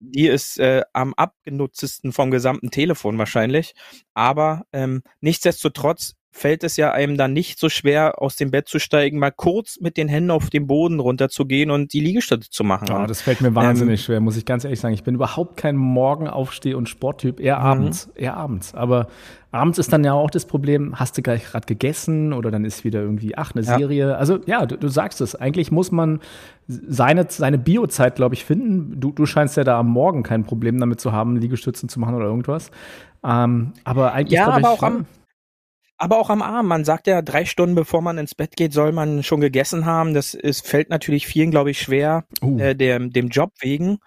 Die 0.00 0.26
ist 0.26 0.58
äh, 0.58 0.82
am 0.92 1.14
abgenutztesten 1.14 2.12
vom 2.12 2.30
gesamten 2.30 2.70
Telefon 2.70 3.16
wahrscheinlich. 3.16 3.74
Aber 4.12 4.66
ähm, 4.72 5.02
nichtsdestotrotz 5.20 6.14
fällt 6.36 6.64
es 6.64 6.76
ja 6.76 6.90
einem 6.90 7.16
dann 7.16 7.32
nicht 7.32 7.60
so 7.60 7.68
schwer, 7.68 8.20
aus 8.20 8.34
dem 8.34 8.50
Bett 8.50 8.66
zu 8.66 8.80
steigen, 8.80 9.20
mal 9.20 9.30
kurz 9.30 9.78
mit 9.80 9.96
den 9.96 10.08
Händen 10.08 10.32
auf 10.32 10.50
den 10.50 10.66
Boden 10.66 10.98
runterzugehen 10.98 11.70
und 11.70 11.92
die 11.92 12.00
Liegestütze 12.00 12.50
zu 12.50 12.64
machen. 12.64 12.88
Ja, 12.88 13.06
das 13.06 13.22
fällt 13.22 13.40
mir 13.40 13.54
wahnsinnig 13.54 14.00
ähm, 14.00 14.04
schwer, 14.04 14.20
muss 14.20 14.36
ich 14.36 14.44
ganz 14.44 14.64
ehrlich 14.64 14.80
sagen. 14.80 14.94
Ich 14.94 15.04
bin 15.04 15.14
überhaupt 15.14 15.56
kein 15.56 15.76
Morgenaufsteh- 15.76 16.74
und 16.74 16.88
Sporttyp, 16.88 17.38
eher 17.38 17.60
mhm. 17.60 17.64
abends, 17.64 18.10
eher 18.16 18.36
abends. 18.36 18.74
Aber 18.74 19.06
abends 19.52 19.78
ist 19.78 19.92
dann 19.92 20.02
ja 20.02 20.12
auch 20.12 20.28
das 20.28 20.44
Problem, 20.44 20.98
hast 20.98 21.16
du 21.16 21.22
gleich 21.22 21.44
gerade 21.44 21.66
gegessen 21.66 22.32
oder 22.32 22.50
dann 22.50 22.64
ist 22.64 22.82
wieder 22.82 23.00
irgendwie, 23.00 23.38
ach, 23.38 23.54
eine 23.54 23.64
ja. 23.64 23.78
Serie. 23.78 24.16
Also 24.16 24.40
ja, 24.46 24.66
du, 24.66 24.76
du, 24.76 24.88
sagst 24.88 25.20
es. 25.20 25.36
Eigentlich 25.36 25.70
muss 25.70 25.92
man 25.92 26.18
seine, 26.66 27.26
seine 27.28 27.58
Biozeit, 27.58 28.16
glaube 28.16 28.34
ich, 28.34 28.44
finden. 28.44 29.00
Du, 29.00 29.12
du 29.12 29.24
scheinst 29.24 29.56
ja 29.56 29.62
da 29.62 29.78
am 29.78 29.88
Morgen 29.88 30.24
kein 30.24 30.42
Problem 30.42 30.80
damit 30.80 31.00
zu 31.00 31.12
haben, 31.12 31.36
Liegestützen 31.36 31.88
zu 31.88 32.00
machen 32.00 32.16
oder 32.16 32.26
irgendwas. 32.26 32.72
Ähm, 33.22 33.72
aber 33.84 34.12
eigentlich. 34.14 34.36
Ja, 34.36 34.48
aber 34.48 34.58
ich, 34.58 34.66
auch 34.66 34.82
am, 34.82 35.06
aber 36.04 36.18
auch 36.18 36.28
am 36.28 36.42
Abend. 36.42 36.68
Man 36.68 36.84
sagt 36.84 37.06
ja, 37.06 37.22
drei 37.22 37.46
Stunden 37.46 37.74
bevor 37.74 38.02
man 38.02 38.18
ins 38.18 38.34
Bett 38.34 38.56
geht, 38.56 38.74
soll 38.74 38.92
man 38.92 39.22
schon 39.22 39.40
gegessen 39.40 39.86
haben. 39.86 40.12
Das 40.12 40.34
ist, 40.34 40.66
fällt 40.66 40.90
natürlich 40.90 41.26
vielen, 41.26 41.50
glaube 41.50 41.70
ich, 41.70 41.80
schwer, 41.80 42.26
uh. 42.42 42.58
äh, 42.58 42.76
dem, 42.76 43.10
dem 43.10 43.28
Job 43.28 43.52
wegen. 43.60 43.98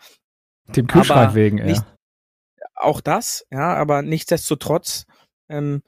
Dem 0.68 0.86
Kühlschrank 0.86 1.30
aber 1.30 1.36
wegen, 1.36 1.58
ja. 1.58 1.86
auch 2.76 3.02
das, 3.02 3.48
ja, 3.52 3.74
aber 3.74 4.04
nichtsdestotrotz, 4.04 5.06
ähm, 5.50 5.82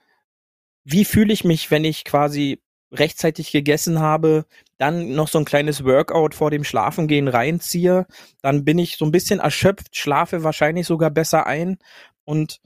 wie 0.83 1.05
fühle 1.05 1.31
ich 1.31 1.43
mich, 1.43 1.69
wenn 1.69 1.83
ich 1.83 2.05
quasi 2.05 2.59
rechtzeitig 2.91 3.51
gegessen 3.51 3.99
habe, 3.99 4.45
dann 4.77 5.13
noch 5.13 5.27
so 5.27 5.37
ein 5.37 5.45
kleines 5.45 5.83
Workout 5.83 6.33
vor 6.33 6.49
dem 6.49 6.63
Schlafengehen 6.63 7.27
reinziehe, 7.27 8.07
dann 8.41 8.65
bin 8.65 8.79
ich 8.79 8.97
so 8.97 9.05
ein 9.05 9.11
bisschen 9.11 9.39
erschöpft, 9.39 9.95
schlafe 9.95 10.43
wahrscheinlich 10.43 10.87
sogar 10.87 11.11
besser 11.11 11.45
ein 11.45 11.77
und 12.23 12.61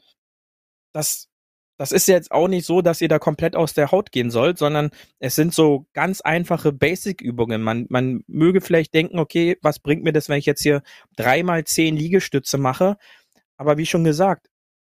das 0.93 1.27
das 1.77 1.91
ist 1.91 2.07
jetzt 2.07 2.31
auch 2.31 2.47
nicht 2.47 2.65
so, 2.65 2.81
dass 2.81 3.01
ihr 3.01 3.07
da 3.07 3.19
komplett 3.19 3.55
aus 3.55 3.73
der 3.73 3.91
Haut 3.91 4.11
gehen 4.11 4.29
sollt, 4.29 4.57
sondern 4.57 4.91
es 5.19 5.35
sind 5.35 5.53
so 5.53 5.87
ganz 5.93 6.21
einfache 6.21 6.71
Basic-Übungen. 6.71 7.61
Man, 7.61 7.87
man 7.89 8.23
möge 8.27 8.61
vielleicht 8.61 8.93
denken, 8.93 9.19
okay, 9.19 9.57
was 9.61 9.79
bringt 9.79 10.03
mir 10.03 10.13
das, 10.13 10.29
wenn 10.29 10.37
ich 10.37 10.45
jetzt 10.45 10.61
hier 10.61 10.83
dreimal 11.15 11.63
zehn 11.63 11.95
Liegestütze 11.95 12.57
mache? 12.57 12.97
Aber 13.57 13.77
wie 13.77 13.85
schon 13.85 14.03
gesagt, 14.03 14.49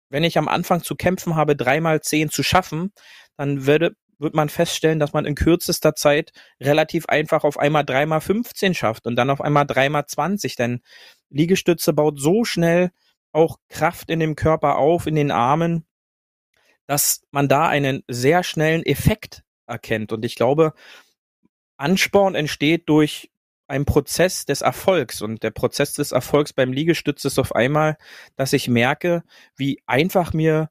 wenn 0.10 0.24
ich 0.24 0.38
am 0.38 0.48
Anfang 0.48 0.84
zu 0.84 0.96
kämpfen 0.96 1.36
habe, 1.36 1.55
dreimal 1.55 2.01
zehn 2.01 2.29
zu 2.29 2.44
schaffen, 2.44 2.91
dann 3.38 3.65
würde, 3.65 3.96
wird 4.17 4.36
man 4.36 4.50
feststellen, 4.50 5.00
dass 5.00 5.13
man 5.13 5.25
in 5.25 5.36
kürzester 5.36 5.96
Zeit 5.96 6.32
relativ 6.62 7.08
einfach 7.08 7.44
auf 7.44 7.58
einmal 7.58 7.86
dreimal 7.86 8.22
15 8.22 8.74
schafft 8.74 9.08
und 9.08 9.15
dann 9.15 9.29
auf 9.29 9.41
einmal 9.41 9.65
dreimal 9.65 10.05
20, 10.05 10.55
denn 10.55 10.82
Liegestütze 11.29 11.94
baut 11.94 12.20
so 12.20 12.44
schnell 12.44 12.91
auch 13.32 13.58
Kraft 13.70 14.10
in 14.10 14.20
dem 14.20 14.36
Körper 14.36 14.77
auf, 14.77 15.08
in 15.08 15.15
den 15.15 15.32
Armen, 15.32 15.86
dass 16.88 17.22
man 17.32 17.48
da 17.48 17.68
einen 17.68 18.04
sehr 18.08 18.44
schnellen 18.44 18.86
Effekt 18.86 19.44
erkennt. 19.68 20.12
Und 20.12 20.24
ich 20.25 20.36
glaube, 20.36 20.74
Ansporn 21.77 22.36
entsteht 22.36 22.88
durch 22.88 23.32
einen 23.68 23.86
Prozess 23.86 24.46
des 24.46 24.62
Erfolgs. 24.62 25.22
Und 25.22 25.44
der 25.44 25.51
Prozess 25.51 25.94
des 25.94 26.12
Erfolgs 26.12 26.54
beim 26.54 26.72
Liegestütz 26.72 27.25
ist 27.25 27.39
auf 27.39 27.56
einmal, 27.56 27.98
dass 28.36 28.54
ich 28.54 28.68
merke, 28.68 29.24
wie 29.56 29.82
einfach 29.86 30.34
mir 30.34 30.70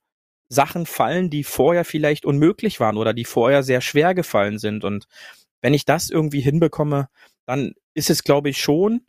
Sachen 0.49 0.87
fallen, 0.87 1.31
die 1.31 1.45
vorher 1.45 1.85
vielleicht 1.85 2.25
unmöglich 2.25 2.79
waren 2.81 2.97
oder 2.97 3.13
die 3.13 3.25
vorher 3.25 3.63
sehr 3.63 3.81
schwer 3.81 4.15
gefallen 4.15 4.59
sind. 4.59 4.85
Und 4.85 5.07
wenn 5.61 5.75
ich 5.75 5.85
das 5.85 6.11
irgendwie 6.11 6.41
hinbekomme, 6.41 7.09
dann 7.47 7.75
ist 7.95 8.11
es, 8.11 8.23
glaube 8.23 8.51
ich, 8.51 8.61
schon 8.61 9.07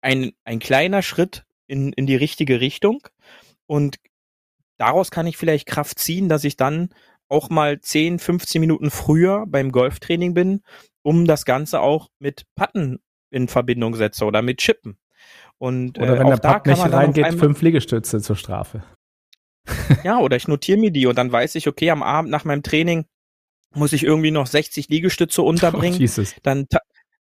ein, 0.00 0.32
ein 0.44 0.58
kleiner 0.58 1.02
Schritt 1.02 1.44
in, 1.66 1.92
in 1.92 2.06
die 2.06 2.16
richtige 2.16 2.60
Richtung. 2.60 3.06
Und 3.66 3.96
daraus 4.76 5.10
kann 5.10 5.26
ich 5.26 5.36
vielleicht 5.36 5.66
Kraft 5.66 5.98
ziehen, 5.98 6.28
dass 6.28 6.44
ich 6.44 6.56
dann 6.56 6.90
auch 7.28 7.50
mal 7.50 7.80
10, 7.80 8.18
15 8.18 8.60
Minuten 8.60 8.90
früher 8.90 9.44
beim 9.46 9.72
Golftraining 9.72 10.34
bin, 10.34 10.62
um 11.02 11.26
das 11.26 11.44
Ganze 11.44 11.80
auch 11.80 12.10
mit 12.18 12.44
Patten 12.54 13.00
in 13.30 13.48
Verbindung 13.48 13.94
setze 13.94 14.24
oder 14.24 14.42
mit 14.42 14.58
Chippen. 14.58 14.98
Und, 15.58 15.98
oder 15.98 16.16
äh, 16.16 16.18
wenn 16.18 16.26
der 16.28 16.36
Putt 16.36 16.66
nicht 16.66 16.92
reingeht, 16.92 17.34
fünf 17.34 17.60
Liegestütze 17.62 18.20
zur 18.20 18.36
Strafe. 18.36 18.82
ja, 20.04 20.18
oder 20.18 20.36
ich 20.36 20.48
notiere 20.48 20.78
mir 20.78 20.90
die 20.90 21.06
und 21.06 21.16
dann 21.16 21.32
weiß 21.32 21.54
ich, 21.54 21.68
okay, 21.68 21.90
am 21.90 22.02
Abend 22.02 22.30
nach 22.30 22.44
meinem 22.44 22.62
Training 22.62 23.06
muss 23.74 23.92
ich 23.92 24.04
irgendwie 24.04 24.30
noch 24.30 24.46
60 24.46 24.88
Liegestütze 24.88 25.42
unterbringen. 25.42 26.08
Oh, 26.18 26.22
dann, 26.42 26.66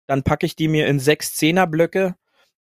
dann 0.07 0.23
packe 0.23 0.45
ich 0.45 0.55
die 0.55 0.67
mir 0.67 0.87
in 0.87 0.99
sechs 0.99 1.35
Zehnerblöcke 1.35 2.15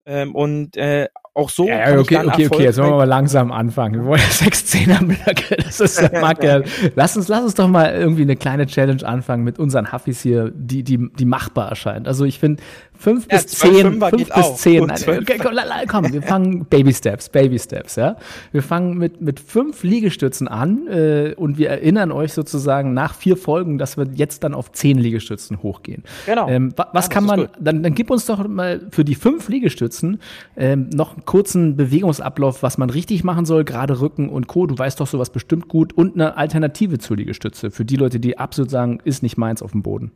ähm, 0.05 0.35
und 0.35 0.77
äh, 0.77 1.09
auch 1.35 1.49
so. 1.49 1.67
Ja, 1.67 1.97
okay, 1.99 2.17
okay, 2.17 2.47
okay, 2.47 2.63
jetzt 2.63 2.77
wollen 2.77 2.91
wir 2.91 2.97
mal 2.97 3.03
langsam 3.05 3.51
anfangen. 3.51 3.95
Wir 3.95 4.05
wollen 4.05 4.21
ja 4.21 4.29
sechs 4.29 4.67
Zehnerblöcke. 4.67 5.55
Das 5.57 5.79
ist 5.79 6.11
mag 6.21 6.43
ja. 6.43 6.61
Lass 6.95 7.17
uns, 7.17 7.27
lass 7.27 7.43
uns 7.43 7.55
doch 7.55 7.67
mal 7.67 7.91
irgendwie 7.91 8.21
eine 8.21 8.35
kleine 8.35 8.67
Challenge 8.67 9.03
anfangen 9.03 9.43
mit 9.43 9.57
unseren 9.57 9.91
Huffis 9.91 10.21
hier, 10.21 10.51
die, 10.53 10.83
die, 10.83 11.09
die 11.17 11.25
machbar 11.25 11.69
erscheint. 11.69 12.07
Also 12.07 12.25
ich 12.25 12.37
finde, 12.37 12.61
fünf 12.93 13.27
ja, 13.31 13.37
bis 13.37 13.47
zehn, 13.47 13.99
fünf 13.99 14.11
bis 14.11 14.31
auch. 14.31 14.55
zehn. 14.55 14.83
Okay, 15.03 15.37
komm, 15.41 15.53
komm, 15.87 16.13
wir 16.13 16.21
fangen 16.21 16.65
Baby 16.69 16.93
Steps, 16.93 17.29
Baby 17.29 17.57
Steps, 17.57 17.95
ja. 17.95 18.15
Wir 18.51 18.61
fangen 18.61 18.97
mit, 18.97 19.21
mit 19.21 19.39
fünf 19.39 19.83
Liegestützen 19.83 20.47
an 20.47 20.87
äh, 20.87 21.33
und 21.35 21.57
wir 21.57 21.69
erinnern 21.69 22.11
euch 22.11 22.33
sozusagen 22.33 22.93
nach 22.93 23.15
vier 23.15 23.37
Folgen, 23.37 23.77
dass 23.77 23.97
wir 23.97 24.07
jetzt 24.13 24.43
dann 24.43 24.53
auf 24.53 24.71
zehn 24.71 24.97
Liegestützen 24.97 25.63
hochgehen. 25.63 26.03
Genau. 26.25 26.47
Ähm, 26.47 26.73
was 26.75 27.07
ja, 27.07 27.11
kann 27.11 27.25
man, 27.25 27.49
dann, 27.59 27.83
dann 27.83 27.95
gib 27.95 28.11
uns 28.11 28.25
doch 28.25 28.47
mal 28.47 28.81
für 28.91 29.03
die 29.03 29.15
fünf 29.15 29.49
Liegestützen 29.49 30.19
ähm, 30.55 30.89
noch 30.93 31.22
kurzen 31.25 31.75
Bewegungsablauf, 31.75 32.63
was 32.63 32.77
man 32.77 32.89
richtig 32.89 33.23
machen 33.23 33.45
soll, 33.45 33.63
gerade 33.63 33.99
Rücken 33.99 34.29
und 34.29 34.47
Co. 34.47 34.67
Du 34.67 34.77
weißt 34.77 34.99
doch 34.99 35.07
sowas 35.07 35.31
bestimmt 35.31 35.67
gut 35.67 35.93
und 35.93 36.15
eine 36.15 36.37
Alternative 36.37 36.99
zur 36.99 37.17
Liegestütze 37.17 37.71
für 37.71 37.85
die 37.85 37.95
Leute, 37.95 38.19
die 38.19 38.37
absolut 38.37 38.71
sagen, 38.71 38.99
ist 39.03 39.23
nicht 39.23 39.37
meins 39.37 39.61
auf 39.61 39.71
dem 39.71 39.83
Boden. 39.83 40.11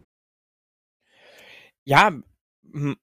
Ja, 1.85 2.11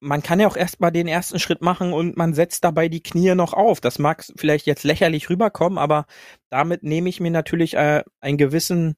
man 0.00 0.22
kann 0.22 0.40
ja 0.40 0.46
auch 0.46 0.56
erstmal 0.56 0.92
den 0.92 1.08
ersten 1.08 1.38
Schritt 1.38 1.62
machen 1.62 1.92
und 1.92 2.16
man 2.16 2.34
setzt 2.34 2.64
dabei 2.64 2.88
die 2.88 3.02
Knie 3.02 3.34
noch 3.34 3.54
auf. 3.54 3.80
Das 3.80 3.98
mag 3.98 4.24
vielleicht 4.36 4.66
jetzt 4.66 4.84
lächerlich 4.84 5.30
rüberkommen, 5.30 5.78
aber 5.78 6.06
damit 6.50 6.82
nehme 6.82 7.08
ich 7.08 7.18
mir 7.20 7.30
natürlich 7.30 7.74
äh, 7.74 8.04
einen 8.20 8.36
gewissen 8.36 8.94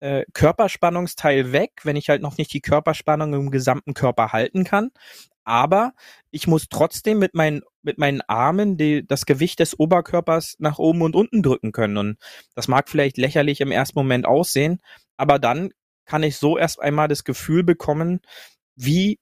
äh, 0.00 0.24
Körperspannungsteil 0.32 1.52
weg, 1.52 1.72
wenn 1.82 1.96
ich 1.96 2.08
halt 2.08 2.22
noch 2.22 2.38
nicht 2.38 2.52
die 2.52 2.60
Körperspannung 2.60 3.34
im 3.34 3.50
gesamten 3.50 3.92
Körper 3.92 4.32
halten 4.32 4.64
kann 4.64 4.90
aber 5.44 5.92
ich 6.30 6.46
muss 6.46 6.68
trotzdem 6.68 7.18
mit 7.18 7.34
meinen, 7.34 7.62
mit 7.84 7.98
meinen 7.98 8.20
Armen 8.22 8.76
die, 8.76 9.06
das 9.06 9.26
Gewicht 9.26 9.60
des 9.60 9.78
Oberkörpers 9.78 10.56
nach 10.58 10.78
oben 10.78 11.02
und 11.02 11.14
unten 11.14 11.42
drücken 11.42 11.72
können. 11.72 11.96
Und 11.96 12.16
das 12.54 12.68
mag 12.68 12.88
vielleicht 12.88 13.18
lächerlich 13.18 13.60
im 13.60 13.70
ersten 13.70 13.98
Moment 13.98 14.26
aussehen, 14.26 14.80
aber 15.16 15.38
dann 15.38 15.70
kann 16.06 16.22
ich 16.22 16.36
so 16.36 16.58
erst 16.58 16.80
einmal 16.80 17.08
das 17.08 17.24
Gefühl 17.24 17.62
bekommen, 17.62 18.20
wie 18.76 19.18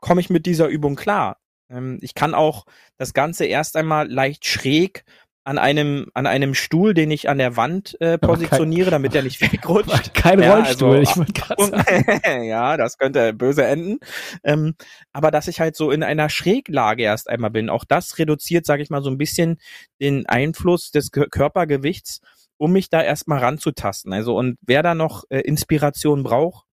komme 0.00 0.20
ich 0.20 0.30
mit 0.30 0.46
dieser 0.46 0.68
Übung 0.68 0.96
klar? 0.96 1.38
Ähm, 1.70 1.98
ich 2.02 2.14
kann 2.14 2.34
auch 2.34 2.66
das 2.96 3.14
Ganze 3.14 3.46
erst 3.46 3.76
einmal 3.76 4.10
leicht 4.10 4.46
schräg 4.46 5.04
an 5.44 5.58
einem 5.58 6.10
an 6.14 6.26
einem 6.26 6.54
Stuhl, 6.54 6.94
den 6.94 7.10
ich 7.10 7.28
an 7.28 7.36
der 7.36 7.56
Wand 7.56 8.00
äh, 8.00 8.16
positioniere, 8.16 8.86
kein, 8.86 8.92
damit 8.92 9.14
er 9.14 9.22
nicht 9.22 9.40
wegrutscht. 9.52 10.14
Kein 10.14 10.40
ja, 10.40 10.54
Rollstuhl, 10.54 10.96
also, 10.96 11.10
ich 11.10 11.16
wollte 11.16 11.32
gerade 11.34 11.66
sagen. 11.66 12.44
ja, 12.44 12.76
das 12.78 12.96
könnte 12.96 13.34
böse 13.34 13.64
enden. 13.64 14.00
Ähm, 14.42 14.74
aber 15.12 15.30
dass 15.30 15.46
ich 15.46 15.60
halt 15.60 15.76
so 15.76 15.90
in 15.90 16.02
einer 16.02 16.30
Schräglage 16.30 17.02
erst 17.02 17.28
einmal 17.28 17.50
bin, 17.50 17.68
auch 17.68 17.84
das 17.84 18.18
reduziert, 18.18 18.64
sage 18.64 18.82
ich 18.82 18.90
mal, 18.90 19.02
so 19.02 19.10
ein 19.10 19.18
bisschen 19.18 19.58
den 20.00 20.26
Einfluss 20.26 20.90
des 20.90 21.10
Körpergewichts, 21.10 22.20
um 22.56 22.72
mich 22.72 22.88
da 22.88 23.02
erstmal 23.02 23.40
ranzutasten. 23.40 24.12
Also 24.14 24.36
und 24.36 24.56
wer 24.62 24.82
da 24.82 24.94
noch 24.94 25.24
äh, 25.28 25.40
Inspiration 25.40 26.22
braucht, 26.22 26.63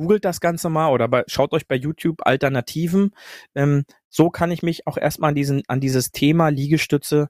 googelt 0.00 0.24
das 0.24 0.40
Ganze 0.40 0.70
mal 0.70 0.90
oder 0.90 1.08
bei, 1.08 1.24
schaut 1.26 1.52
euch 1.52 1.68
bei 1.68 1.76
YouTube 1.76 2.26
Alternativen. 2.26 3.14
Ähm, 3.54 3.84
so 4.08 4.30
kann 4.30 4.50
ich 4.50 4.62
mich 4.62 4.86
auch 4.86 4.96
erstmal 4.96 5.28
an, 5.28 5.34
diesen, 5.34 5.62
an 5.68 5.80
dieses 5.80 6.10
Thema 6.10 6.48
Liegestütze 6.48 7.28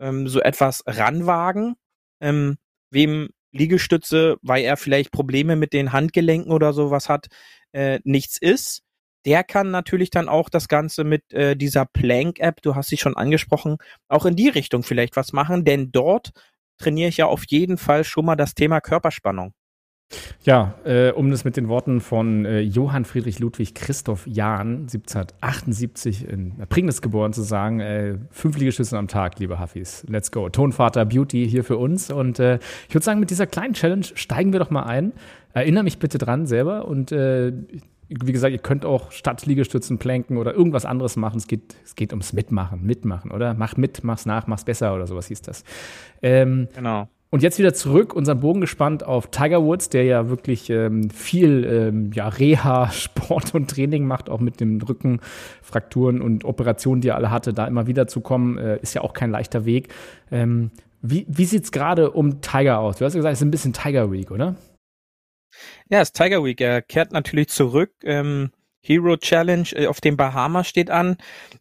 ähm, 0.00 0.28
so 0.28 0.40
etwas 0.40 0.84
ranwagen. 0.86 1.74
Ähm, 2.20 2.58
wem 2.90 3.30
Liegestütze, 3.52 4.36
weil 4.42 4.64
er 4.64 4.76
vielleicht 4.76 5.10
Probleme 5.10 5.56
mit 5.56 5.72
den 5.72 5.92
Handgelenken 5.92 6.52
oder 6.52 6.72
sowas 6.72 7.08
hat, 7.08 7.26
äh, 7.72 7.98
nichts 8.04 8.38
ist, 8.40 8.82
der 9.24 9.44
kann 9.44 9.70
natürlich 9.70 10.10
dann 10.10 10.28
auch 10.28 10.48
das 10.48 10.68
Ganze 10.68 11.04
mit 11.04 11.32
äh, 11.32 11.56
dieser 11.56 11.86
Plank-App, 11.86 12.62
du 12.62 12.74
hast 12.74 12.88
sie 12.88 12.96
schon 12.96 13.16
angesprochen, 13.16 13.76
auch 14.08 14.26
in 14.26 14.36
die 14.36 14.48
Richtung 14.48 14.82
vielleicht 14.82 15.16
was 15.16 15.32
machen, 15.32 15.64
denn 15.64 15.90
dort 15.92 16.30
trainiere 16.78 17.08
ich 17.08 17.18
ja 17.18 17.26
auf 17.26 17.44
jeden 17.48 17.78
Fall 17.78 18.04
schon 18.04 18.24
mal 18.24 18.36
das 18.36 18.54
Thema 18.54 18.80
Körperspannung. 18.80 19.54
Ja, 20.44 20.74
äh, 20.84 21.10
um 21.10 21.30
das 21.30 21.44
mit 21.44 21.56
den 21.56 21.68
Worten 21.68 22.00
von 22.00 22.44
äh, 22.44 22.60
Johann 22.60 23.04
Friedrich 23.04 23.38
Ludwig 23.38 23.74
Christoph 23.74 24.26
Jahn, 24.26 24.86
1778 24.88 26.28
in 26.28 26.54
Pringles 26.68 27.02
geboren, 27.02 27.32
zu 27.32 27.42
sagen, 27.42 27.80
äh, 27.80 28.18
fünf 28.30 28.56
Liegestützen 28.58 28.98
am 28.98 29.08
Tag, 29.08 29.38
liebe 29.38 29.60
Huffis. 29.60 30.04
Let's 30.08 30.30
go. 30.30 30.48
Tonvater 30.48 31.04
Beauty 31.04 31.48
hier 31.48 31.64
für 31.64 31.76
uns. 31.76 32.10
Und 32.10 32.38
äh, 32.38 32.58
ich 32.88 32.94
würde 32.94 33.04
sagen, 33.04 33.20
mit 33.20 33.30
dieser 33.30 33.46
kleinen 33.46 33.74
Challenge 33.74 34.04
steigen 34.14 34.52
wir 34.52 34.60
doch 34.60 34.70
mal 34.70 34.84
ein. 34.84 35.12
Erinnere 35.54 35.84
mich 35.84 35.98
bitte 35.98 36.18
dran 36.18 36.46
selber 36.46 36.86
und 36.86 37.12
äh, 37.12 37.52
wie 38.20 38.32
gesagt, 38.32 38.52
ihr 38.52 38.58
könnt 38.58 38.84
auch 38.84 39.10
statt 39.10 39.46
Liegestützen 39.46 39.98
planken 39.98 40.36
oder 40.36 40.54
irgendwas 40.54 40.84
anderes 40.84 41.16
machen. 41.16 41.38
Es 41.38 41.46
geht, 41.46 41.76
es 41.84 41.94
geht 41.94 42.12
ums 42.12 42.32
Mitmachen, 42.32 42.84
Mitmachen, 42.84 43.30
oder? 43.30 43.54
Mach 43.54 43.76
mit, 43.76 44.04
mach's 44.04 44.26
nach, 44.26 44.46
mach's 44.46 44.64
besser 44.64 44.94
oder 44.94 45.06
sowas 45.06 45.28
hieß 45.28 45.42
das. 45.42 45.64
Ähm, 46.20 46.68
genau. 46.74 47.08
Und 47.32 47.42
jetzt 47.42 47.58
wieder 47.58 47.72
zurück, 47.72 48.14
unseren 48.14 48.40
Bogen 48.40 48.60
gespannt 48.60 49.04
auf 49.04 49.28
Tiger 49.28 49.62
Woods, 49.62 49.88
der 49.88 50.04
ja 50.04 50.28
wirklich 50.28 50.68
ähm, 50.68 51.08
viel 51.08 51.64
ähm, 51.64 52.10
ja, 52.12 52.28
Reha, 52.28 52.90
Sport 52.92 53.54
und 53.54 53.70
Training 53.70 54.04
macht, 54.04 54.28
auch 54.28 54.40
mit 54.40 54.60
dem 54.60 54.82
Rückenfrakturen 54.82 56.20
und 56.20 56.44
Operationen, 56.44 57.00
die 57.00 57.08
er 57.08 57.16
alle 57.16 57.30
hatte, 57.30 57.54
da 57.54 57.66
immer 57.66 57.86
wieder 57.86 58.06
zu 58.06 58.20
kommen, 58.20 58.58
äh, 58.58 58.78
ist 58.82 58.92
ja 58.92 59.00
auch 59.00 59.14
kein 59.14 59.30
leichter 59.30 59.64
Weg. 59.64 59.94
Ähm, 60.30 60.72
wie 61.00 61.24
wie 61.26 61.46
sieht 61.46 61.64
es 61.64 61.72
gerade 61.72 62.10
um 62.10 62.42
Tiger 62.42 62.80
aus? 62.80 62.98
Du 62.98 63.06
hast 63.06 63.14
ja 63.14 63.20
gesagt, 63.20 63.32
es 63.32 63.40
ist 63.40 63.46
ein 63.46 63.50
bisschen 63.50 63.72
Tiger 63.72 64.12
Week, 64.12 64.30
oder? 64.30 64.56
Ja, 65.88 66.02
es 66.02 66.10
ist 66.10 66.16
Tiger 66.16 66.44
Week. 66.44 66.60
Er 66.60 66.82
kehrt 66.82 67.12
natürlich 67.12 67.48
zurück. 67.48 67.92
Ähm, 68.04 68.50
Hero 68.82 69.16
Challenge 69.16 69.68
äh, 69.72 69.86
auf 69.86 70.02
dem 70.02 70.18
Bahamas 70.18 70.68
steht 70.68 70.90
an. 70.90 71.16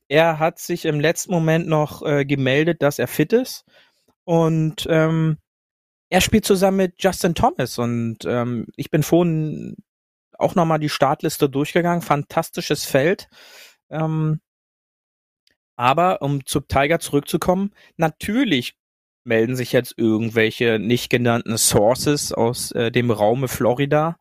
Er 0.09 0.37
hat 0.37 0.59
sich 0.59 0.83
im 0.83 0.99
letzten 0.99 1.31
Moment 1.31 1.69
noch 1.69 2.05
äh, 2.05 2.25
gemeldet, 2.25 2.81
dass 2.81 2.99
er 2.99 3.07
fit 3.07 3.31
ist. 3.31 3.63
Und 4.25 4.85
ähm, 4.89 5.37
er 6.11 6.19
spielt 6.19 6.45
zusammen 6.45 6.77
mit 6.77 6.95
Justin 7.01 7.35
Thomas 7.35 7.77
und 7.77 8.19
ähm, 8.25 8.67
ich 8.75 8.91
bin 8.91 9.01
vorhin 9.01 9.77
auch 10.37 10.55
nochmal 10.55 10.79
die 10.79 10.89
Startliste 10.89 11.49
durchgegangen. 11.49 12.01
Fantastisches 12.01 12.83
Feld. 12.83 13.29
Ähm, 13.89 14.41
aber 15.77 16.21
um 16.21 16.45
zu 16.45 16.59
Tiger 16.59 16.99
zurückzukommen, 16.99 17.71
natürlich 17.95 18.75
melden 19.23 19.55
sich 19.55 19.71
jetzt 19.71 19.93
irgendwelche 19.95 20.79
nicht 20.79 21.09
genannten 21.09 21.57
Sources 21.57 22.33
aus 22.33 22.73
äh, 22.73 22.91
dem 22.91 23.09
Raume 23.09 23.47
Florida, 23.47 24.17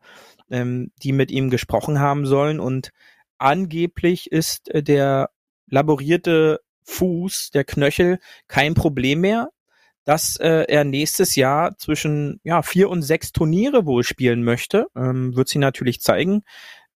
ähm, 0.49 0.93
die 1.03 1.11
mit 1.11 1.29
ihm 1.29 1.49
gesprochen 1.49 1.99
haben 1.99 2.25
sollen. 2.25 2.61
Und 2.61 2.91
angeblich 3.37 4.31
ist 4.31 4.69
äh, 4.69 4.81
der 4.81 5.29
laborierte 5.67 6.61
Fuß, 6.85 7.51
der 7.51 7.65
Knöchel, 7.65 8.19
kein 8.47 8.75
Problem 8.75 9.19
mehr 9.19 9.49
dass 10.03 10.37
äh, 10.37 10.65
er 10.67 10.83
nächstes 10.83 11.35
Jahr 11.35 11.77
zwischen 11.77 12.39
ja, 12.43 12.61
vier 12.61 12.89
und 12.89 13.03
sechs 13.03 13.31
Turniere 13.31 13.85
wohl 13.85 14.03
spielen 14.03 14.43
möchte. 14.43 14.87
Ähm, 14.95 15.35
wird 15.35 15.49
sie 15.49 15.59
natürlich 15.59 16.01
zeigen. 16.01 16.43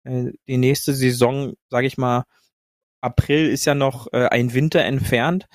Äh, 0.04 0.32
die 0.48 0.56
nächste 0.56 0.94
Saison, 0.94 1.54
sage 1.70 1.86
ich 1.86 1.98
mal, 1.98 2.24
April 3.00 3.48
ist 3.48 3.64
ja 3.64 3.74
noch 3.74 4.12
äh, 4.12 4.26
ein 4.26 4.52
Winter 4.54 4.82
entfernt. 4.82 5.46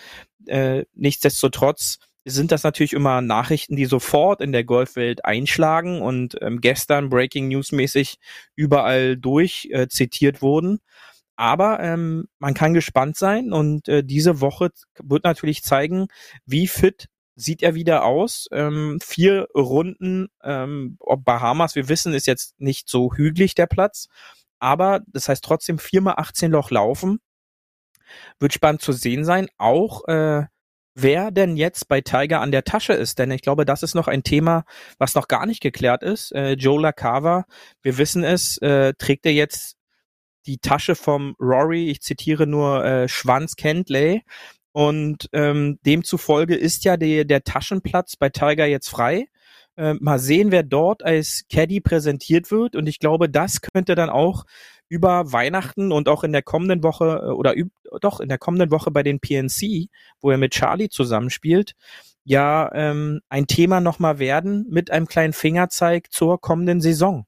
Äh, 0.45 0.85
nichtsdestotrotz 0.93 1.99
sind 2.23 2.51
das 2.51 2.63
natürlich 2.63 2.93
immer 2.93 3.21
Nachrichten, 3.21 3.75
die 3.75 3.85
sofort 3.85 4.41
in 4.41 4.51
der 4.51 4.63
Golfwelt 4.63 5.25
einschlagen 5.25 6.01
und 6.01 6.37
ähm, 6.41 6.61
gestern 6.61 7.09
Breaking 7.09 7.47
News 7.47 7.71
mäßig 7.71 8.17
überall 8.55 9.17
durch 9.17 9.67
äh, 9.71 9.87
zitiert 9.87 10.41
wurden. 10.41 10.79
Aber 11.35 11.79
ähm, 11.79 12.27
man 12.37 12.53
kann 12.53 12.73
gespannt 12.73 13.17
sein 13.17 13.51
und 13.51 13.87
äh, 13.87 14.03
diese 14.03 14.41
Woche 14.41 14.69
wird 15.01 15.23
natürlich 15.23 15.63
zeigen, 15.63 16.07
wie 16.45 16.67
fit 16.67 17.07
sieht 17.41 17.63
er 17.63 17.75
wieder 17.75 18.05
aus. 18.05 18.47
Ähm, 18.51 18.99
vier 19.01 19.47
Runden, 19.55 20.29
ähm, 20.43 20.97
Bahamas, 21.17 21.75
wir 21.75 21.89
wissen, 21.89 22.13
ist 22.13 22.27
jetzt 22.27 22.59
nicht 22.59 22.89
so 22.89 23.13
hügelig 23.13 23.55
der 23.55 23.67
Platz. 23.67 24.07
Aber 24.59 25.01
das 25.07 25.27
heißt 25.27 25.43
trotzdem 25.43 25.79
viermal 25.79 26.15
18 26.17 26.51
Loch 26.51 26.71
laufen. 26.71 27.19
Wird 28.39 28.53
spannend 28.53 28.81
zu 28.81 28.91
sehen 28.91 29.25
sein. 29.25 29.47
Auch 29.57 30.07
äh, 30.07 30.45
wer 30.93 31.31
denn 31.31 31.57
jetzt 31.57 31.87
bei 31.87 32.01
Tiger 32.01 32.41
an 32.41 32.51
der 32.51 32.63
Tasche 32.63 32.93
ist. 32.93 33.19
Denn 33.19 33.31
ich 33.31 33.41
glaube, 33.41 33.65
das 33.65 33.83
ist 33.83 33.95
noch 33.95 34.07
ein 34.07 34.23
Thema, 34.23 34.63
was 34.97 35.15
noch 35.15 35.27
gar 35.27 35.45
nicht 35.45 35.61
geklärt 35.61 36.03
ist. 36.03 36.31
Äh, 36.33 36.53
Joe 36.53 36.81
LaCava, 36.81 37.45
wir 37.81 37.97
wissen 37.97 38.23
es, 38.23 38.57
äh, 38.59 38.93
trägt 38.97 39.25
er 39.25 39.33
jetzt 39.33 39.77
die 40.45 40.57
Tasche 40.57 40.95
vom 40.95 41.35
Rory, 41.39 41.89
ich 41.89 42.01
zitiere 42.01 42.47
nur 42.47 42.83
äh, 42.83 43.07
Schwanz 43.07 43.55
Kentley, 43.55 44.23
und 44.71 45.29
ähm, 45.33 45.79
demzufolge 45.85 46.55
ist 46.55 46.85
ja 46.85 46.97
der, 46.97 47.25
der 47.25 47.43
Taschenplatz 47.43 48.15
bei 48.15 48.29
Tiger 48.29 48.65
jetzt 48.65 48.89
frei. 48.89 49.27
Äh, 49.77 49.95
mal 49.95 50.19
sehen, 50.19 50.51
wer 50.51 50.63
dort 50.63 51.03
als 51.03 51.43
Caddy 51.49 51.81
präsentiert 51.81 52.51
wird. 52.51 52.75
Und 52.75 52.87
ich 52.87 52.99
glaube, 52.99 53.29
das 53.29 53.61
könnte 53.61 53.95
dann 53.95 54.09
auch 54.09 54.45
über 54.89 55.31
Weihnachten 55.31 55.91
und 55.93 56.09
auch 56.09 56.25
in 56.25 56.33
der 56.33 56.41
kommenden 56.41 56.83
Woche 56.83 57.21
äh, 57.23 57.31
oder 57.31 57.55
doch 58.01 58.19
in 58.19 58.29
der 58.29 58.37
kommenden 58.37 58.71
Woche 58.71 58.91
bei 58.91 59.03
den 59.03 59.19
PNC, 59.19 59.87
wo 60.19 60.31
er 60.31 60.37
mit 60.37 60.51
Charlie 60.51 60.89
zusammenspielt, 60.89 61.73
ja 62.23 62.69
ähm, 62.73 63.21
ein 63.29 63.47
Thema 63.47 63.79
nochmal 63.79 64.19
werden 64.19 64.67
mit 64.69 64.91
einem 64.91 65.07
kleinen 65.07 65.33
Fingerzeig 65.33 66.11
zur 66.11 66.39
kommenden 66.39 66.81
Saison. 66.81 67.25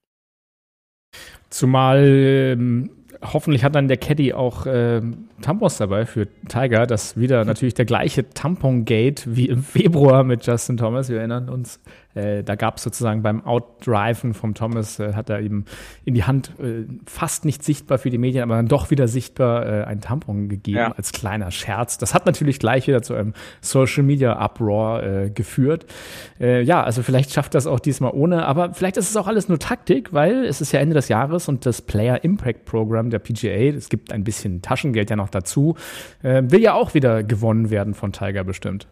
Zumal 1.49 2.03
ähm, 2.05 3.02
hoffentlich 3.31 3.63
hat 3.63 3.75
dann 3.75 3.87
der 3.87 3.97
Caddy 3.97 4.33
auch 4.33 4.65
äh, 4.65 5.01
Tampons 5.41 5.77
dabei 5.77 6.05
für 6.05 6.27
Tiger. 6.47 6.85
Das 6.85 7.17
wieder 7.17 7.45
natürlich 7.45 7.73
der 7.73 7.85
gleiche 7.85 8.29
Tampon-Gate 8.29 9.35
wie 9.35 9.47
im 9.47 9.63
Februar 9.63 10.23
mit 10.23 10.45
Justin 10.45 10.77
Thomas. 10.77 11.09
Wir 11.09 11.17
erinnern 11.17 11.49
uns, 11.49 11.79
äh, 12.15 12.43
da 12.43 12.55
gab 12.55 12.77
es 12.77 12.83
sozusagen 12.83 13.23
beim 13.23 13.45
Outdriven 13.45 14.33
vom 14.33 14.53
Thomas, 14.53 14.99
äh, 14.99 15.13
hat 15.13 15.29
er 15.29 15.41
eben 15.41 15.65
in 16.05 16.13
die 16.13 16.23
Hand 16.23 16.51
äh, 16.59 16.85
fast 17.05 17.45
nicht 17.45 17.63
sichtbar 17.63 17.97
für 17.97 18.09
die 18.09 18.17
Medien, 18.17 18.43
aber 18.43 18.55
dann 18.55 18.67
doch 18.67 18.91
wieder 18.91 19.07
sichtbar 19.07 19.65
äh, 19.65 19.83
ein 19.85 20.01
Tampon 20.01 20.49
gegeben 20.49 20.77
ja. 20.77 20.91
als 20.91 21.11
kleiner 21.11 21.51
Scherz. 21.51 21.97
Das 21.97 22.13
hat 22.13 22.25
natürlich 22.25 22.59
gleich 22.59 22.87
wieder 22.87 23.01
zu 23.01 23.13
einem 23.13 23.33
Social 23.61 24.03
Media 24.03 24.43
Uproar 24.43 25.03
äh, 25.03 25.29
geführt. 25.29 25.85
Äh, 26.39 26.61
ja, 26.61 26.83
also 26.83 27.03
vielleicht 27.03 27.31
schafft 27.31 27.55
das 27.55 27.67
auch 27.67 27.79
diesmal 27.79 28.11
ohne, 28.13 28.45
aber 28.45 28.73
vielleicht 28.73 28.97
ist 28.97 29.09
es 29.09 29.17
auch 29.17 29.27
alles 29.27 29.49
nur 29.49 29.59
Taktik, 29.59 30.13
weil 30.13 30.45
es 30.45 30.61
ist 30.61 30.71
ja 30.71 30.79
Ende 30.79 30.93
des 30.95 31.07
Jahres 31.07 31.47
und 31.47 31.65
das 31.65 31.81
Player 31.81 32.23
Impact 32.23 32.65
Program 32.65 33.09
der 33.09 33.19
PGA, 33.19 33.75
es 33.75 33.89
gibt 33.89 34.11
ein 34.11 34.23
bisschen 34.23 34.61
Taschengeld 34.61 35.09
ja 35.09 35.15
noch 35.15 35.29
dazu, 35.29 35.75
äh, 36.21 36.43
will 36.45 36.61
ja 36.61 36.73
auch 36.73 36.93
wieder 36.93 37.23
gewonnen 37.23 37.69
werden 37.69 37.93
von 37.93 38.11
Tiger 38.11 38.43
bestimmt. 38.43 38.87